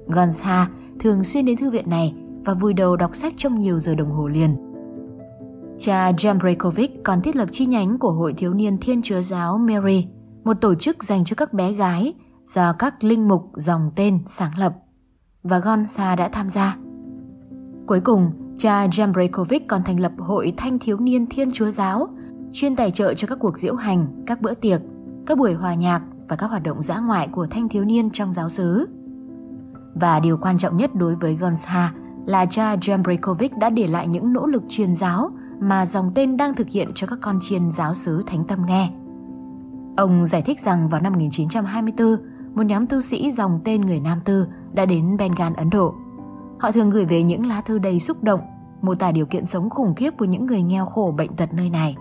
Gonza 0.07 0.65
thường 0.99 1.23
xuyên 1.23 1.45
đến 1.45 1.57
thư 1.57 1.71
viện 1.71 1.89
này 1.89 2.13
và 2.45 2.53
vùi 2.53 2.73
đầu 2.73 2.95
đọc 2.95 3.15
sách 3.15 3.33
trong 3.37 3.55
nhiều 3.55 3.79
giờ 3.79 3.95
đồng 3.95 4.11
hồ 4.11 4.27
liền. 4.27 4.55
Cha 5.79 6.11
Jambrekovic 6.11 6.89
còn 7.03 7.21
thiết 7.21 7.35
lập 7.35 7.49
chi 7.51 7.65
nhánh 7.65 7.99
của 7.99 8.11
Hội 8.11 8.33
Thiếu 8.33 8.53
niên 8.53 8.77
Thiên 8.77 9.01
Chúa 9.01 9.21
Giáo 9.21 9.57
Mary, 9.57 10.07
một 10.43 10.61
tổ 10.61 10.75
chức 10.75 11.03
dành 11.03 11.25
cho 11.25 11.35
các 11.35 11.53
bé 11.53 11.71
gái 11.71 12.13
do 12.45 12.73
các 12.73 13.03
linh 13.03 13.27
mục 13.27 13.51
dòng 13.55 13.91
tên 13.95 14.19
sáng 14.27 14.57
lập. 14.57 14.73
Và 15.43 15.59
Gonza 15.59 16.15
đã 16.15 16.29
tham 16.29 16.49
gia. 16.49 16.77
Cuối 17.87 17.99
cùng, 17.99 18.31
cha 18.57 18.87
Jambrekovic 18.87 19.59
còn 19.67 19.83
thành 19.83 19.99
lập 19.99 20.11
Hội 20.17 20.53
Thanh 20.57 20.79
Thiếu 20.79 20.97
niên 20.97 21.27
Thiên 21.29 21.51
Chúa 21.51 21.69
Giáo, 21.69 22.07
chuyên 22.53 22.75
tài 22.75 22.91
trợ 22.91 23.13
cho 23.13 23.27
các 23.27 23.37
cuộc 23.41 23.57
diễu 23.57 23.75
hành, 23.75 24.23
các 24.25 24.41
bữa 24.41 24.53
tiệc, 24.53 24.81
các 25.25 25.37
buổi 25.37 25.53
hòa 25.53 25.73
nhạc 25.73 26.01
và 26.29 26.35
các 26.35 26.47
hoạt 26.47 26.63
động 26.63 26.81
dã 26.81 26.99
ngoại 26.99 27.27
của 27.27 27.47
thanh 27.47 27.69
thiếu 27.69 27.85
niên 27.85 28.09
trong 28.09 28.33
giáo 28.33 28.49
xứ. 28.49 28.87
Và 29.95 30.19
điều 30.19 30.37
quan 30.37 30.57
trọng 30.57 30.77
nhất 30.77 30.95
đối 30.95 31.15
với 31.15 31.37
Gonza 31.37 31.87
là 32.25 32.45
cha 32.45 32.75
Jambrekovic 32.75 33.59
đã 33.59 33.69
để 33.69 33.87
lại 33.87 34.07
những 34.07 34.33
nỗ 34.33 34.45
lực 34.45 34.63
truyền 34.69 34.95
giáo 34.95 35.31
mà 35.59 35.85
dòng 35.85 36.11
tên 36.15 36.37
đang 36.37 36.53
thực 36.53 36.69
hiện 36.69 36.91
cho 36.95 37.07
các 37.07 37.19
con 37.21 37.37
chiên 37.41 37.71
giáo 37.71 37.93
xứ 37.93 38.23
Thánh 38.27 38.47
Tâm 38.47 38.65
nghe. 38.65 38.91
Ông 39.97 40.27
giải 40.27 40.41
thích 40.41 40.59
rằng 40.59 40.89
vào 40.89 41.01
năm 41.01 41.13
1924, 41.13 42.17
một 42.55 42.65
nhóm 42.65 42.87
tu 42.87 43.01
sĩ 43.01 43.31
dòng 43.31 43.59
tên 43.63 43.81
người 43.81 43.99
Nam 43.99 44.19
Tư 44.25 44.47
đã 44.73 44.85
đến 44.85 45.17
Bengal, 45.17 45.53
Ấn 45.57 45.69
Độ. 45.69 45.93
Họ 46.59 46.71
thường 46.71 46.89
gửi 46.89 47.05
về 47.05 47.23
những 47.23 47.45
lá 47.45 47.61
thư 47.61 47.77
đầy 47.77 47.99
xúc 47.99 48.23
động, 48.23 48.41
mô 48.81 48.95
tả 48.95 49.11
điều 49.11 49.25
kiện 49.25 49.45
sống 49.45 49.69
khủng 49.69 49.95
khiếp 49.95 50.11
của 50.17 50.25
những 50.25 50.45
người 50.45 50.61
nghèo 50.61 50.85
khổ 50.85 51.13
bệnh 51.17 51.35
tật 51.35 51.53
nơi 51.53 51.69
này. 51.69 51.95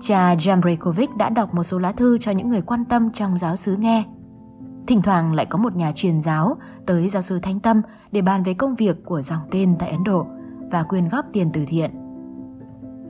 Cha 0.00 0.34
Jambrekovic 0.34 1.16
đã 1.16 1.30
đọc 1.30 1.54
một 1.54 1.62
số 1.62 1.78
lá 1.78 1.92
thư 1.92 2.18
cho 2.18 2.30
những 2.32 2.48
người 2.48 2.62
quan 2.62 2.84
tâm 2.84 3.10
trong 3.10 3.38
giáo 3.38 3.56
xứ 3.56 3.76
nghe. 3.76 4.04
Thỉnh 4.86 5.02
thoảng 5.02 5.34
lại 5.34 5.46
có 5.46 5.58
một 5.58 5.76
nhà 5.76 5.92
truyền 5.94 6.20
giáo 6.20 6.56
tới 6.86 7.08
giáo 7.08 7.22
sư 7.22 7.38
Thánh 7.38 7.60
Tâm 7.60 7.82
để 8.12 8.22
bàn 8.22 8.42
về 8.42 8.54
công 8.54 8.74
việc 8.74 9.04
của 9.04 9.22
dòng 9.22 9.42
tên 9.50 9.76
tại 9.78 9.90
Ấn 9.90 10.04
Độ 10.04 10.26
và 10.70 10.82
quyên 10.82 11.08
góp 11.08 11.24
tiền 11.32 11.50
từ 11.52 11.64
thiện. 11.68 11.90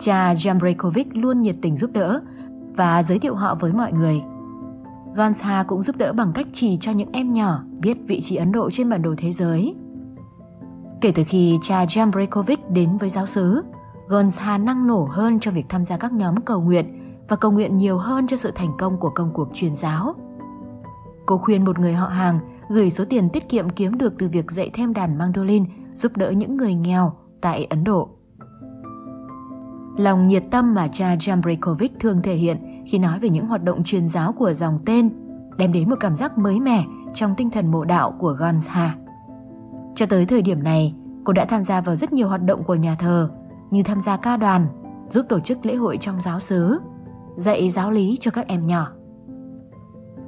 Cha 0.01 0.35
Jambrekovic 0.35 1.05
luôn 1.13 1.43
nhiệt 1.43 1.57
tình 1.63 1.77
giúp 1.77 1.91
đỡ 1.93 2.21
và 2.79 3.03
giới 3.03 3.19
thiệu 3.19 3.35
họ 3.35 3.55
với 3.55 3.73
mọi 3.73 3.93
người. 3.93 4.23
Gonsa 5.15 5.65
cũng 5.69 5.83
giúp 5.83 5.97
đỡ 5.97 6.13
bằng 6.13 6.33
cách 6.33 6.47
chỉ 6.53 6.77
cho 6.81 6.93
những 6.93 7.13
em 7.13 7.31
nhỏ 7.31 7.63
biết 7.81 7.99
vị 8.07 8.21
trí 8.21 8.37
Ấn 8.37 8.53
Độ 8.53 8.71
trên 8.71 8.91
bản 8.91 9.03
đồ 9.03 9.15
thế 9.19 9.33
giới. 9.33 9.75
Kể 11.01 11.13
từ 11.15 11.25
khi 11.27 11.59
cha 11.63 11.85
Jambrekovic 11.85 12.57
đến 12.73 12.97
với 12.97 13.09
giáo 13.09 13.27
xứ, 13.27 13.63
Gonsa 14.09 14.59
năng 14.59 14.87
nổ 14.87 15.09
hơn 15.11 15.41
cho 15.41 15.51
việc 15.51 15.67
tham 15.69 15.85
gia 15.85 15.97
các 15.97 16.13
nhóm 16.13 16.41
cầu 16.41 16.61
nguyện 16.61 17.17
và 17.29 17.37
cầu 17.37 17.51
nguyện 17.51 17.79
nhiều 17.79 17.99
hơn 17.99 18.27
cho 18.27 18.37
sự 18.37 18.51
thành 18.55 18.73
công 18.79 18.97
của 18.97 19.11
công 19.11 19.31
cuộc 19.35 19.49
truyền 19.55 19.77
giáo. 19.77 20.15
Cô 21.27 21.39
khuyên 21.39 21.65
một 21.65 21.79
người 21.79 21.95
họ 21.95 22.07
hàng 22.07 22.41
gửi 22.69 22.91
số 22.91 23.05
tiền 23.05 23.29
tiết 23.31 23.49
kiệm 23.49 23.71
kiếm 23.71 23.99
được 23.99 24.15
từ 24.19 24.29
việc 24.29 24.51
dạy 24.51 24.71
thêm 24.75 24.95
đàn 24.95 25.19
mandolin 25.19 25.65
giúp 25.95 26.17
đỡ 26.17 26.31
những 26.31 26.57
người 26.57 26.75
nghèo 26.75 27.13
tại 27.41 27.65
Ấn 27.65 27.85
Độ. 27.85 28.09
Lòng 29.97 30.27
nhiệt 30.27 30.45
tâm 30.51 30.75
mà 30.75 30.89
cha 30.89 31.15
Jambrekovic 31.15 31.89
thường 32.01 32.23
thể 32.23 32.35
hiện 32.35 32.57
khi 32.89 32.99
nói 32.99 33.19
về 33.19 33.29
những 33.29 33.47
hoạt 33.47 33.65
động 33.65 33.85
truyền 33.85 34.09
giáo 34.09 34.33
của 34.33 34.53
dòng 34.53 34.79
tên 34.87 35.11
đem 35.57 35.73
đến 35.73 35.91
một 35.91 35.97
cảm 36.01 36.15
giác 36.15 36.39
mới 36.39 36.61
mẻ 36.61 36.85
trong 37.15 37.35
tinh 37.37 37.51
thần 37.51 37.71
mộ 37.71 37.85
đạo 37.85 38.15
của 38.19 38.37
Gonza. 38.41 38.89
Cho 39.95 40.07
tới 40.07 40.27
thời 40.27 40.43
điểm 40.43 40.63
này, 40.63 40.95
cô 41.25 41.33
đã 41.33 41.45
tham 41.45 41.63
gia 41.63 41.81
vào 41.81 41.97
rất 41.97 42.13
nhiều 42.13 42.29
hoạt 42.29 42.43
động 42.43 42.65
của 42.65 42.75
nhà 42.75 42.97
thờ 42.99 43.31
như 43.71 43.83
tham 43.83 44.01
gia 44.01 44.17
ca 44.17 44.37
đoàn, 44.37 44.67
giúp 45.11 45.27
tổ 45.29 45.41
chức 45.41 45.67
lễ 45.67 45.75
hội 45.75 45.99
trong 46.01 46.21
giáo 46.21 46.41
xứ, 46.41 46.79
dạy 47.37 47.71
giáo 47.71 47.91
lý 47.91 48.17
cho 48.21 48.31
các 48.31 48.47
em 48.47 48.67
nhỏ. 48.67 48.89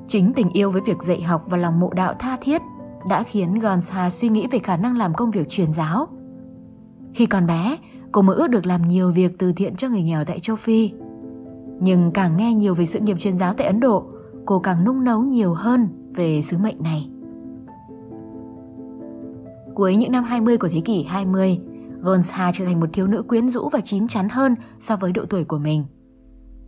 Chính 0.08 0.32
tình 0.32 0.50
yêu 0.50 0.70
với 0.70 0.82
việc 0.86 1.02
dạy 1.02 1.22
học 1.22 1.44
và 1.46 1.56
lòng 1.56 1.80
mộ 1.80 1.90
đạo 1.92 2.14
tha 2.18 2.36
thiết 2.40 2.62
đã 3.08 3.22
khiến 3.22 3.58
Gonza 3.58 4.08
suy 4.08 4.28
nghĩ 4.28 4.46
về 4.50 4.58
khả 4.58 4.76
năng 4.76 4.96
làm 4.96 5.14
công 5.14 5.30
việc 5.30 5.48
truyền 5.48 5.72
giáo. 5.72 6.08
Khi 7.14 7.26
còn 7.26 7.46
bé, 7.46 7.76
cô 8.12 8.22
mơ 8.22 8.34
ước 8.34 8.46
được 8.46 8.66
làm 8.66 8.82
nhiều 8.82 9.12
việc 9.12 9.38
từ 9.38 9.52
thiện 9.52 9.76
cho 9.76 9.88
người 9.88 10.02
nghèo 10.02 10.24
tại 10.24 10.40
châu 10.40 10.56
Phi. 10.56 10.92
Nhưng 11.80 12.10
càng 12.10 12.36
nghe 12.36 12.54
nhiều 12.54 12.74
về 12.74 12.86
sự 12.86 13.00
nghiệp 13.00 13.16
truyền 13.20 13.36
giáo 13.36 13.54
tại 13.54 13.66
Ấn 13.66 13.80
Độ, 13.80 14.04
cô 14.46 14.58
càng 14.58 14.84
nung 14.84 15.04
nấu 15.04 15.22
nhiều 15.22 15.54
hơn 15.54 15.88
về 16.14 16.42
sứ 16.42 16.58
mệnh 16.58 16.82
này. 16.82 17.10
Cuối 19.74 19.96
những 19.96 20.12
năm 20.12 20.24
20 20.24 20.58
của 20.58 20.68
thế 20.68 20.80
kỷ 20.80 21.02
20, 21.02 21.60
Gonsa 22.00 22.50
trở 22.54 22.64
thành 22.64 22.80
một 22.80 22.86
thiếu 22.92 23.06
nữ 23.06 23.22
quyến 23.22 23.48
rũ 23.48 23.68
và 23.72 23.80
chín 23.80 24.08
chắn 24.08 24.28
hơn 24.28 24.54
so 24.78 24.96
với 24.96 25.12
độ 25.12 25.24
tuổi 25.30 25.44
của 25.44 25.58
mình. 25.58 25.84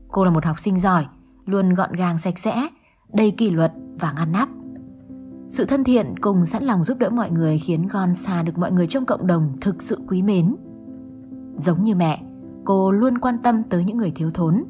Cô 0.08 0.24
là 0.24 0.30
một 0.30 0.44
học 0.44 0.58
sinh 0.58 0.78
giỏi, 0.78 1.06
luôn 1.46 1.74
gọn 1.74 1.92
gàng 1.92 2.18
sạch 2.18 2.38
sẽ, 2.38 2.68
đầy 3.12 3.30
kỷ 3.30 3.50
luật 3.50 3.72
và 4.00 4.12
ngăn 4.16 4.32
nắp. 4.32 4.48
Sự 5.48 5.64
thân 5.64 5.84
thiện 5.84 6.14
cùng 6.20 6.44
sẵn 6.44 6.64
lòng 6.64 6.84
giúp 6.84 6.98
đỡ 6.98 7.10
mọi 7.10 7.30
người 7.30 7.58
khiến 7.58 7.88
Gonsa 7.88 8.42
được 8.42 8.58
mọi 8.58 8.72
người 8.72 8.86
trong 8.86 9.06
cộng 9.06 9.26
đồng 9.26 9.52
thực 9.60 9.82
sự 9.82 9.98
quý 10.08 10.22
mến. 10.22 10.56
Giống 11.54 11.84
như 11.84 11.94
mẹ, 11.94 12.22
cô 12.64 12.92
luôn 12.92 13.18
quan 13.18 13.38
tâm 13.42 13.62
tới 13.62 13.84
những 13.84 13.96
người 13.96 14.10
thiếu 14.10 14.30
thốn. 14.30 14.64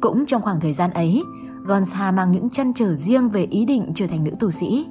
Cũng 0.00 0.26
trong 0.26 0.42
khoảng 0.42 0.60
thời 0.60 0.72
gian 0.72 0.90
ấy, 0.90 1.22
Gonza 1.66 2.14
mang 2.14 2.30
những 2.30 2.50
chăn 2.50 2.72
trở 2.74 2.94
riêng 2.94 3.28
về 3.28 3.44
ý 3.44 3.64
định 3.64 3.92
trở 3.94 4.06
thành 4.06 4.24
nữ 4.24 4.30
tu 4.40 4.50
sĩ. 4.50 4.86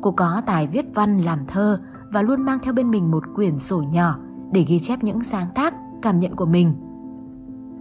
Cô 0.00 0.10
có 0.12 0.42
tài 0.46 0.66
viết 0.66 0.84
văn 0.94 1.18
làm 1.18 1.46
thơ 1.46 1.80
và 2.12 2.22
luôn 2.22 2.42
mang 2.42 2.58
theo 2.62 2.74
bên 2.74 2.90
mình 2.90 3.10
một 3.10 3.22
quyển 3.34 3.58
sổ 3.58 3.82
nhỏ 3.82 4.18
để 4.52 4.64
ghi 4.68 4.78
chép 4.78 5.04
những 5.04 5.22
sáng 5.22 5.46
tác, 5.54 5.74
cảm 6.02 6.18
nhận 6.18 6.36
của 6.36 6.46
mình. 6.46 6.74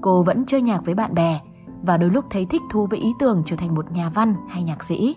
Cô 0.01 0.23
vẫn 0.23 0.45
chơi 0.45 0.61
nhạc 0.61 0.85
với 0.85 0.95
bạn 0.95 1.13
bè 1.13 1.39
và 1.81 1.97
đôi 1.97 2.09
lúc 2.09 2.25
thấy 2.29 2.45
thích 2.45 2.61
thú 2.71 2.87
với 2.87 2.99
ý 2.99 3.13
tưởng 3.19 3.41
trở 3.45 3.55
thành 3.55 3.75
một 3.75 3.91
nhà 3.91 4.09
văn 4.09 4.35
hay 4.49 4.63
nhạc 4.63 4.83
sĩ. 4.83 5.15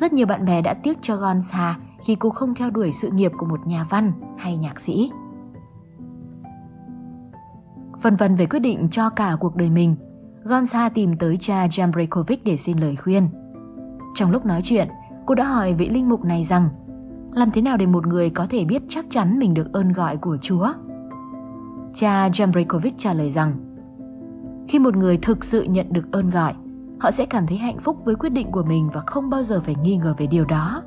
Rất 0.00 0.12
nhiều 0.12 0.26
bạn 0.26 0.44
bè 0.44 0.62
đã 0.62 0.74
tiếc 0.74 0.98
cho 1.02 1.16
Gonza 1.16 1.72
khi 2.04 2.14
cô 2.14 2.30
không 2.30 2.54
theo 2.54 2.70
đuổi 2.70 2.92
sự 2.92 3.10
nghiệp 3.10 3.32
của 3.38 3.46
một 3.46 3.66
nhà 3.66 3.86
văn 3.90 4.12
hay 4.38 4.56
nhạc 4.56 4.80
sĩ 4.80 5.10
phân 8.00 8.16
vân 8.16 8.34
về 8.36 8.46
quyết 8.46 8.58
định 8.58 8.88
cho 8.90 9.10
cả 9.10 9.36
cuộc 9.40 9.56
đời 9.56 9.70
mình, 9.70 9.96
Gonza 10.44 10.90
tìm 10.94 11.16
tới 11.16 11.36
cha 11.40 11.66
Jambrekovic 11.66 12.36
để 12.44 12.56
xin 12.56 12.78
lời 12.78 12.96
khuyên. 12.96 13.28
Trong 14.14 14.30
lúc 14.30 14.46
nói 14.46 14.60
chuyện, 14.64 14.88
cô 15.26 15.34
đã 15.34 15.44
hỏi 15.44 15.74
vị 15.74 15.88
linh 15.88 16.08
mục 16.08 16.24
này 16.24 16.44
rằng 16.44 16.68
làm 17.32 17.50
thế 17.50 17.62
nào 17.62 17.76
để 17.76 17.86
một 17.86 18.06
người 18.06 18.30
có 18.30 18.46
thể 18.50 18.64
biết 18.64 18.82
chắc 18.88 19.06
chắn 19.10 19.38
mình 19.38 19.54
được 19.54 19.72
ơn 19.72 19.92
gọi 19.92 20.16
của 20.16 20.36
Chúa? 20.42 20.72
Cha 21.94 22.28
Jambrekovic 22.28 22.92
trả 22.98 23.14
lời 23.14 23.30
rằng 23.30 23.52
khi 24.68 24.78
một 24.78 24.96
người 24.96 25.18
thực 25.22 25.44
sự 25.44 25.62
nhận 25.62 25.92
được 25.92 26.12
ơn 26.12 26.30
gọi, 26.30 26.54
họ 27.00 27.10
sẽ 27.10 27.26
cảm 27.26 27.46
thấy 27.46 27.58
hạnh 27.58 27.78
phúc 27.78 27.96
với 28.04 28.14
quyết 28.14 28.28
định 28.28 28.50
của 28.50 28.62
mình 28.62 28.90
và 28.92 29.00
không 29.06 29.30
bao 29.30 29.42
giờ 29.42 29.60
phải 29.60 29.74
nghi 29.82 29.96
ngờ 29.96 30.14
về 30.18 30.26
điều 30.26 30.44
đó. 30.44 30.82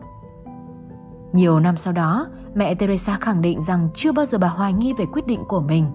Nhiều 1.33 1.59
năm 1.59 1.77
sau 1.77 1.93
đó, 1.93 2.27
mẹ 2.55 2.75
Teresa 2.75 3.17
khẳng 3.21 3.41
định 3.41 3.61
rằng 3.61 3.89
chưa 3.93 4.11
bao 4.11 4.25
giờ 4.25 4.37
bà 4.37 4.47
hoài 4.47 4.73
nghi 4.73 4.93
về 4.93 5.05
quyết 5.05 5.27
định 5.27 5.43
của 5.47 5.61
mình 5.61 5.85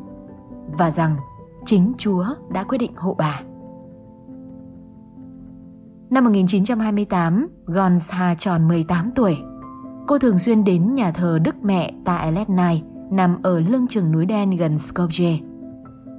và 0.66 0.90
rằng 0.90 1.16
chính 1.64 1.92
Chúa 1.98 2.24
đã 2.52 2.64
quyết 2.64 2.78
định 2.78 2.92
hộ 2.96 3.14
bà. 3.14 3.40
Năm 6.10 6.24
1928, 6.24 7.48
Gonza 7.66 8.34
tròn 8.38 8.68
18 8.68 9.10
tuổi. 9.14 9.36
Cô 10.06 10.18
thường 10.18 10.38
xuyên 10.38 10.64
đến 10.64 10.94
nhà 10.94 11.10
thờ 11.10 11.38
Đức 11.38 11.54
Mẹ 11.62 11.92
tại 12.04 12.32
Letnai, 12.32 12.82
nằm 13.10 13.42
ở 13.42 13.60
lưng 13.60 13.86
chừng 13.88 14.12
núi 14.12 14.26
đen 14.26 14.50
gần 14.50 14.76
Skopje. 14.76 15.38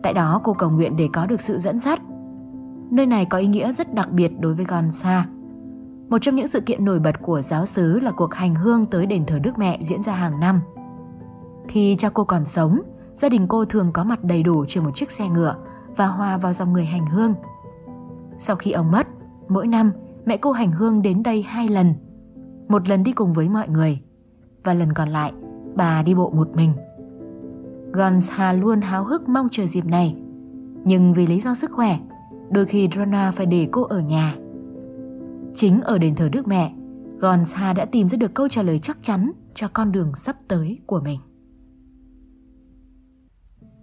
Tại 0.03 0.13
đó 0.13 0.41
cô 0.43 0.53
cầu 0.53 0.69
nguyện 0.69 0.97
để 0.97 1.10
có 1.13 1.25
được 1.25 1.41
sự 1.41 1.58
dẫn 1.58 1.79
dắt. 1.79 2.01
Nơi 2.91 3.05
này 3.05 3.25
có 3.25 3.38
ý 3.38 3.47
nghĩa 3.47 3.71
rất 3.71 3.93
đặc 3.93 4.12
biệt 4.12 4.31
đối 4.39 4.53
với 4.53 4.65
Gonza. 4.65 5.21
Một 6.10 6.17
trong 6.21 6.36
những 6.36 6.47
sự 6.47 6.62
kiện 6.62 6.86
nổi 6.86 6.99
bật 6.99 7.21
của 7.21 7.41
giáo 7.41 7.65
xứ 7.65 7.99
là 7.99 8.12
cuộc 8.12 8.34
hành 8.34 8.55
hương 8.55 8.86
tới 8.86 9.05
đền 9.05 9.25
thờ 9.25 9.39
Đức 9.39 9.58
Mẹ 9.58 9.79
diễn 9.81 10.03
ra 10.03 10.13
hàng 10.13 10.39
năm. 10.39 10.62
Khi 11.67 11.95
cha 11.95 12.10
cô 12.10 12.23
còn 12.23 12.45
sống, 12.45 12.79
gia 13.15 13.30
đình 13.30 13.47
cô 13.47 13.65
thường 13.65 13.91
có 13.93 14.04
mặt 14.04 14.23
đầy 14.23 14.43
đủ 14.43 14.65
trên 14.67 14.84
một 14.84 14.91
chiếc 14.95 15.12
xe 15.12 15.30
ngựa 15.30 15.56
và 15.95 16.08
hòa 16.08 16.38
vào 16.38 16.54
dòng 16.54 16.73
người 16.73 16.86
hành 16.86 17.06
hương. 17.06 17.34
Sau 18.38 18.56
khi 18.56 18.71
ông 18.71 18.91
mất, 18.91 19.08
mỗi 19.47 19.67
năm 19.67 19.91
mẹ 20.25 20.38
cô 20.38 20.51
hành 20.51 20.71
hương 20.71 21.01
đến 21.01 21.23
đây 21.23 21.41
hai 21.41 21.67
lần. 21.67 21.93
Một 22.67 22.89
lần 22.89 23.04
đi 23.04 23.12
cùng 23.12 23.34
với 23.34 23.49
mọi 23.49 23.69
người 23.69 24.01
và 24.63 24.73
lần 24.73 24.93
còn 24.93 25.10
lại 25.10 25.34
bà 25.75 26.04
đi 26.04 26.15
bộ 26.15 26.30
một 26.30 26.56
mình. 26.56 26.73
Gonza 27.91 28.60
luôn 28.60 28.82
háo 28.82 29.04
hức 29.04 29.30
mong 29.30 29.47
chờ 29.51 29.65
dịp 29.65 29.86
này. 29.86 30.15
Nhưng 30.84 31.13
vì 31.13 31.28
lý 31.28 31.39
do 31.39 31.56
sức 31.56 31.71
khỏe, 31.71 31.99
đôi 32.49 32.65
khi 32.65 32.89
Drona 32.93 33.32
phải 33.32 33.45
để 33.45 33.67
cô 33.71 33.84
ở 33.84 33.99
nhà. 33.99 34.36
Chính 35.56 35.82
ở 35.82 35.97
đền 35.97 36.15
thờ 36.15 36.30
Đức 36.30 36.47
Mẹ, 36.47 36.73
Gonza 37.19 37.73
đã 37.75 37.86
tìm 37.86 38.08
ra 38.08 38.17
được 38.17 38.34
câu 38.34 38.47
trả 38.47 38.63
lời 38.63 38.80
chắc 38.80 38.97
chắn 39.01 39.32
cho 39.54 39.67
con 39.73 39.91
đường 39.91 40.15
sắp 40.15 40.36
tới 40.47 40.80
của 40.86 40.99
mình. 40.99 41.19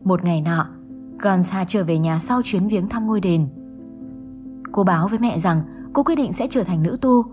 Một 0.05 0.25
ngày 0.25 0.43
nọ, 0.43 0.67
Gonza 1.19 1.65
trở 1.69 1.85
về 1.85 1.99
nhà 1.99 2.19
sau 2.19 2.41
chuyến 2.45 2.69
viếng 2.69 2.89
thăm 2.89 3.07
ngôi 3.07 3.21
đền. 3.21 3.49
Cô 4.73 4.85
báo 4.85 5.09
với 5.09 5.19
mẹ 5.19 5.39
rằng 5.39 5.63
cô 5.93 6.03
quyết 6.03 6.15
định 6.15 6.33
sẽ 6.33 6.47
trở 6.51 6.65
thành 6.65 6.83
nữ 6.83 6.99
tu 7.01 7.25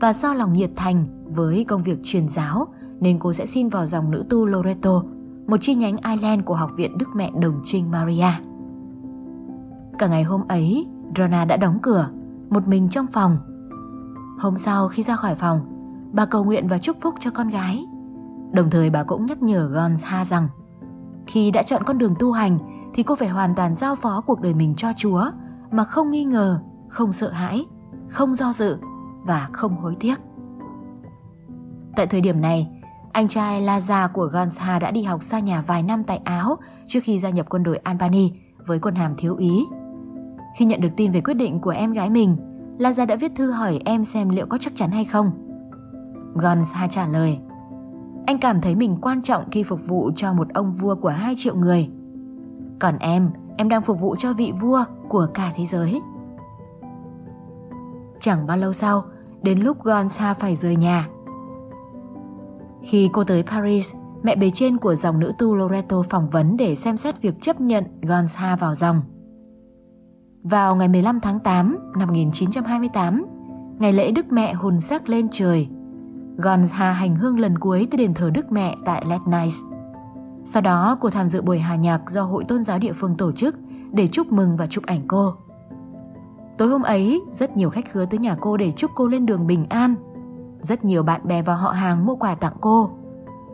và 0.00 0.12
do 0.12 0.34
lòng 0.34 0.52
nhiệt 0.52 0.70
thành 0.76 1.06
với 1.34 1.64
công 1.64 1.82
việc 1.82 1.98
truyền 2.02 2.28
giáo 2.28 2.66
nên 3.00 3.18
cô 3.18 3.32
sẽ 3.32 3.46
xin 3.46 3.68
vào 3.68 3.86
dòng 3.86 4.10
nữ 4.10 4.24
tu 4.28 4.46
Loreto 4.46 5.02
một 5.46 5.56
chi 5.60 5.74
nhánh 5.74 5.96
Ireland 5.96 6.44
của 6.44 6.54
Học 6.54 6.70
viện 6.76 6.98
Đức 6.98 7.08
Mẹ 7.14 7.30
Đồng 7.40 7.60
Trinh 7.64 7.90
Maria. 7.90 8.30
Cả 9.98 10.06
ngày 10.06 10.22
hôm 10.22 10.48
ấy, 10.48 10.86
Rona 11.16 11.44
đã 11.44 11.56
đóng 11.56 11.78
cửa, 11.82 12.08
một 12.50 12.68
mình 12.68 12.88
trong 12.88 13.06
phòng. 13.06 13.38
Hôm 14.38 14.58
sau 14.58 14.88
khi 14.88 15.02
ra 15.02 15.16
khỏi 15.16 15.34
phòng, 15.34 15.60
bà 16.12 16.26
cầu 16.26 16.44
nguyện 16.44 16.68
và 16.68 16.78
chúc 16.78 16.96
phúc 17.00 17.14
cho 17.20 17.30
con 17.30 17.48
gái. 17.48 17.84
Đồng 18.52 18.70
thời 18.70 18.90
bà 18.90 19.02
cũng 19.02 19.26
nhắc 19.26 19.42
nhở 19.42 19.70
Gonza 19.74 20.24
rằng 20.24 20.48
khi 21.26 21.50
đã 21.50 21.62
chọn 21.62 21.82
con 21.84 21.98
đường 21.98 22.14
tu 22.18 22.32
hành 22.32 22.58
thì 22.94 23.02
cô 23.02 23.14
phải 23.14 23.28
hoàn 23.28 23.54
toàn 23.54 23.74
giao 23.74 23.96
phó 23.96 24.22
cuộc 24.26 24.40
đời 24.40 24.54
mình 24.54 24.74
cho 24.76 24.88
Chúa 24.96 25.24
mà 25.70 25.84
không 25.84 26.10
nghi 26.10 26.24
ngờ, 26.24 26.60
không 26.88 27.12
sợ 27.12 27.30
hãi, 27.30 27.66
không 28.08 28.34
do 28.34 28.52
dự 28.52 28.78
và 29.24 29.48
không 29.52 29.76
hối 29.76 29.96
tiếc. 30.00 30.14
Tại 31.96 32.06
thời 32.06 32.20
điểm 32.20 32.40
này, 32.40 32.68
anh 33.12 33.28
trai 33.28 33.62
Laza 33.62 34.08
của 34.08 34.26
Gansha 34.26 34.78
đã 34.78 34.90
đi 34.90 35.02
học 35.02 35.22
xa 35.22 35.38
nhà 35.38 35.62
vài 35.66 35.82
năm 35.82 36.04
tại 36.04 36.20
Áo 36.24 36.56
trước 36.86 37.00
khi 37.02 37.18
gia 37.18 37.30
nhập 37.30 37.46
quân 37.48 37.62
đội 37.62 37.76
Albany 37.76 38.32
với 38.66 38.78
quân 38.78 38.94
hàm 38.94 39.16
thiếu 39.16 39.36
úy. 39.36 39.66
Khi 40.56 40.64
nhận 40.64 40.80
được 40.80 40.88
tin 40.96 41.12
về 41.12 41.20
quyết 41.20 41.34
định 41.34 41.60
của 41.60 41.70
em 41.70 41.92
gái 41.92 42.10
mình, 42.10 42.36
Laza 42.78 43.06
đã 43.06 43.16
viết 43.16 43.32
thư 43.36 43.50
hỏi 43.50 43.80
em 43.84 44.04
xem 44.04 44.28
liệu 44.28 44.46
có 44.46 44.58
chắc 44.58 44.76
chắn 44.76 44.90
hay 44.90 45.04
không. 45.04 45.30
Gansha 46.34 46.88
trả 46.88 47.06
lời, 47.06 47.38
anh 48.26 48.38
cảm 48.38 48.60
thấy 48.60 48.74
mình 48.74 48.96
quan 49.02 49.22
trọng 49.22 49.50
khi 49.50 49.62
phục 49.62 49.80
vụ 49.86 50.10
cho 50.16 50.32
một 50.32 50.48
ông 50.54 50.72
vua 50.72 50.94
của 50.94 51.08
2 51.08 51.34
triệu 51.36 51.54
người. 51.56 51.88
Còn 52.78 52.98
em, 52.98 53.30
em 53.56 53.68
đang 53.68 53.82
phục 53.82 54.00
vụ 54.00 54.16
cho 54.16 54.32
vị 54.32 54.52
vua 54.60 54.84
của 55.08 55.26
cả 55.34 55.52
thế 55.56 55.66
giới. 55.66 56.00
Chẳng 58.20 58.46
bao 58.46 58.56
lâu 58.56 58.72
sau, 58.72 59.04
đến 59.42 59.60
lúc 59.60 59.84
Gonza 59.84 60.34
phải 60.34 60.56
rời 60.56 60.76
nhà, 60.76 61.08
khi 62.86 63.10
cô 63.12 63.24
tới 63.24 63.42
Paris, 63.42 63.94
mẹ 64.22 64.36
bề 64.36 64.50
trên 64.50 64.78
của 64.78 64.94
dòng 64.94 65.18
nữ 65.18 65.32
tu 65.38 65.54
Loreto 65.54 66.02
phỏng 66.02 66.30
vấn 66.30 66.56
để 66.56 66.74
xem 66.74 66.96
xét 66.96 67.22
việc 67.22 67.34
chấp 67.40 67.60
nhận 67.60 67.84
Gonza 68.02 68.56
vào 68.56 68.74
dòng. 68.74 69.02
Vào 70.42 70.76
ngày 70.76 70.88
15 70.88 71.20
tháng 71.20 71.40
8 71.40 71.78
năm 71.98 72.08
1928, 72.08 73.26
ngày 73.78 73.92
lễ 73.92 74.10
Đức 74.10 74.32
Mẹ 74.32 74.52
hồn 74.52 74.80
sắc 74.80 75.08
lên 75.08 75.28
trời, 75.32 75.68
Gonza 76.36 76.92
hành 76.92 77.16
hương 77.16 77.38
lần 77.38 77.58
cuối 77.58 77.88
tới 77.90 77.98
đền 77.98 78.14
thờ 78.14 78.30
Đức 78.30 78.52
Mẹ 78.52 78.76
tại 78.84 79.04
Letnice. 79.08 79.56
Sau 80.44 80.62
đó 80.62 80.98
cô 81.00 81.10
tham 81.10 81.28
dự 81.28 81.42
buổi 81.42 81.60
hòa 81.60 81.76
nhạc 81.76 82.10
do 82.10 82.22
hội 82.22 82.44
tôn 82.44 82.64
giáo 82.64 82.78
địa 82.78 82.92
phương 82.92 83.16
tổ 83.16 83.32
chức 83.32 83.56
để 83.92 84.08
chúc 84.12 84.32
mừng 84.32 84.56
và 84.56 84.66
chụp 84.66 84.84
ảnh 84.86 85.00
cô. 85.08 85.34
Tối 86.58 86.68
hôm 86.68 86.82
ấy, 86.82 87.22
rất 87.32 87.56
nhiều 87.56 87.70
khách 87.70 87.92
khứa 87.92 88.06
tới 88.06 88.18
nhà 88.18 88.36
cô 88.40 88.56
để 88.56 88.72
chúc 88.76 88.90
cô 88.94 89.06
lên 89.06 89.26
đường 89.26 89.46
bình 89.46 89.66
an. 89.68 89.94
Rất 90.60 90.84
nhiều 90.84 91.02
bạn 91.02 91.20
bè 91.24 91.42
và 91.42 91.54
họ 91.54 91.70
hàng 91.70 92.06
mua 92.06 92.16
quà 92.16 92.34
tặng 92.34 92.56
cô. 92.60 92.90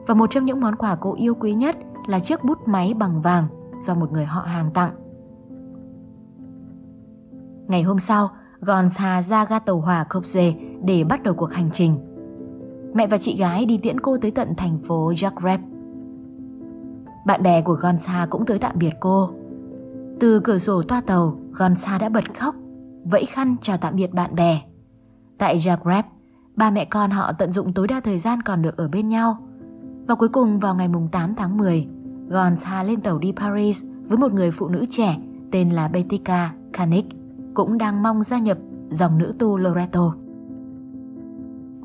Và 0.07 0.15
một 0.15 0.31
trong 0.31 0.45
những 0.45 0.61
món 0.61 0.77
quà 0.77 0.97
cô 1.01 1.15
yêu 1.15 1.35
quý 1.35 1.55
nhất 1.55 1.77
là 2.07 2.21
chiếc 2.21 2.45
bút 2.45 2.59
máy 2.67 2.95
bằng 2.95 3.23
vàng 3.23 3.47
do 3.81 3.95
một 3.95 4.13
người 4.13 4.25
họ 4.25 4.41
hàng 4.41 4.71
tặng. 4.71 4.93
Ngày 7.69 7.83
hôm 7.83 7.99
sau, 7.99 8.29
Gonza 8.61 9.23
ra 9.23 9.45
ga 9.45 9.59
tàu 9.59 9.81
hỏa 9.81 10.05
Kopje 10.11 10.53
để 10.85 11.05
bắt 11.05 11.23
đầu 11.23 11.35
cuộc 11.35 11.53
hành 11.53 11.71
trình. 11.73 12.12
Mẹ 12.95 13.07
và 13.07 13.19
chị 13.19 13.37
gái 13.37 13.67
đi 13.67 13.79
tiễn 13.79 14.01
cô 14.01 14.17
tới 14.19 14.31
tận 14.31 14.55
thành 14.57 14.79
phố 14.79 15.13
Zagreb. 15.13 15.59
Bạn 17.27 17.43
bè 17.43 17.63
của 17.63 17.77
Gonza 17.83 18.27
cũng 18.31 18.47
tới 18.47 18.59
tạm 18.59 18.79
biệt 18.79 18.93
cô. 19.01 19.31
Từ 20.21 20.41
cửa 20.41 20.59
sổ 20.59 20.83
toa 20.83 21.01
tàu, 21.01 21.39
Gonza 21.53 21.99
đã 21.99 22.09
bật 22.09 22.39
khóc, 22.39 22.55
vẫy 23.05 23.27
khăn 23.27 23.57
chào 23.63 23.77
tạm 23.77 23.97
biệt 23.97 24.15
bạn 24.15 24.35
bè. 24.35 24.61
Tại 25.39 25.57
Zagreb, 25.57 26.03
ba 26.57 26.71
mẹ 26.71 26.85
con 26.85 27.11
họ 27.11 27.33
tận 27.33 27.53
dụng 27.53 27.73
tối 27.73 27.89
đa 27.89 28.01
thời 28.01 28.19
gian 28.19 28.43
còn 28.43 28.63
được 28.63 28.77
ở 28.77 28.89
bên 28.89 29.09
nhau. 29.09 29.37
Và 30.07 30.15
cuối 30.15 30.29
cùng 30.29 30.59
vào 30.59 30.75
ngày 30.75 30.89
8 31.13 31.35
tháng 31.35 31.57
10, 31.57 31.87
Gonza 32.29 32.85
lên 32.85 33.01
tàu 33.01 33.19
đi 33.19 33.33
Paris 33.37 33.85
với 34.09 34.19
một 34.19 34.33
người 34.33 34.51
phụ 34.51 34.69
nữ 34.69 34.85
trẻ 34.91 35.17
tên 35.51 35.71
là 35.71 35.89
Betika 35.89 36.55
Kanik, 36.73 37.07
cũng 37.55 37.79
đang 37.79 38.03
mong 38.03 38.23
gia 38.23 38.39
nhập 38.39 38.59
dòng 38.89 39.19
nữ 39.19 39.35
tu 39.39 39.57
Loreto. 39.57 40.15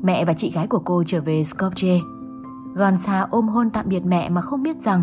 Mẹ 0.02 0.24
và 0.24 0.34
chị 0.34 0.50
gái 0.50 0.66
của 0.66 0.82
cô 0.84 1.02
trở 1.06 1.20
về 1.20 1.42
Skopje. 1.42 2.00
Gonza 2.74 3.26
ôm 3.30 3.48
hôn 3.48 3.70
tạm 3.70 3.88
biệt 3.88 4.00
mẹ 4.06 4.28
mà 4.30 4.40
không 4.40 4.62
biết 4.62 4.76
rằng 4.80 5.02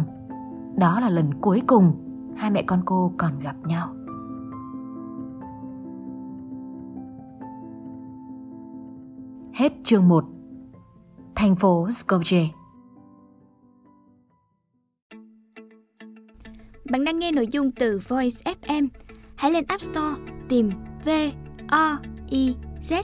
đó 0.77 0.99
là 0.99 1.09
lần 1.09 1.41
cuối 1.41 1.61
cùng 1.67 1.93
hai 2.37 2.51
mẹ 2.51 2.63
con 2.67 2.81
cô 2.85 3.13
còn 3.17 3.39
gặp 3.39 3.55
nhau. 3.65 3.95
Hết 9.53 9.73
chương 9.83 10.07
1 10.07 10.25
Thành 11.35 11.55
phố 11.55 11.87
Skopje 11.87 12.45
Bạn 16.91 17.03
đang 17.03 17.19
nghe 17.19 17.31
nội 17.31 17.47
dung 17.51 17.71
từ 17.71 17.99
Voice 18.07 18.53
FM. 18.61 18.87
Hãy 19.35 19.51
lên 19.51 19.63
App 19.67 19.81
Store 19.81 20.15
tìm 20.49 20.69
V 21.05 21.09
O 21.67 21.97
I 22.29 22.55
Z 22.81 23.03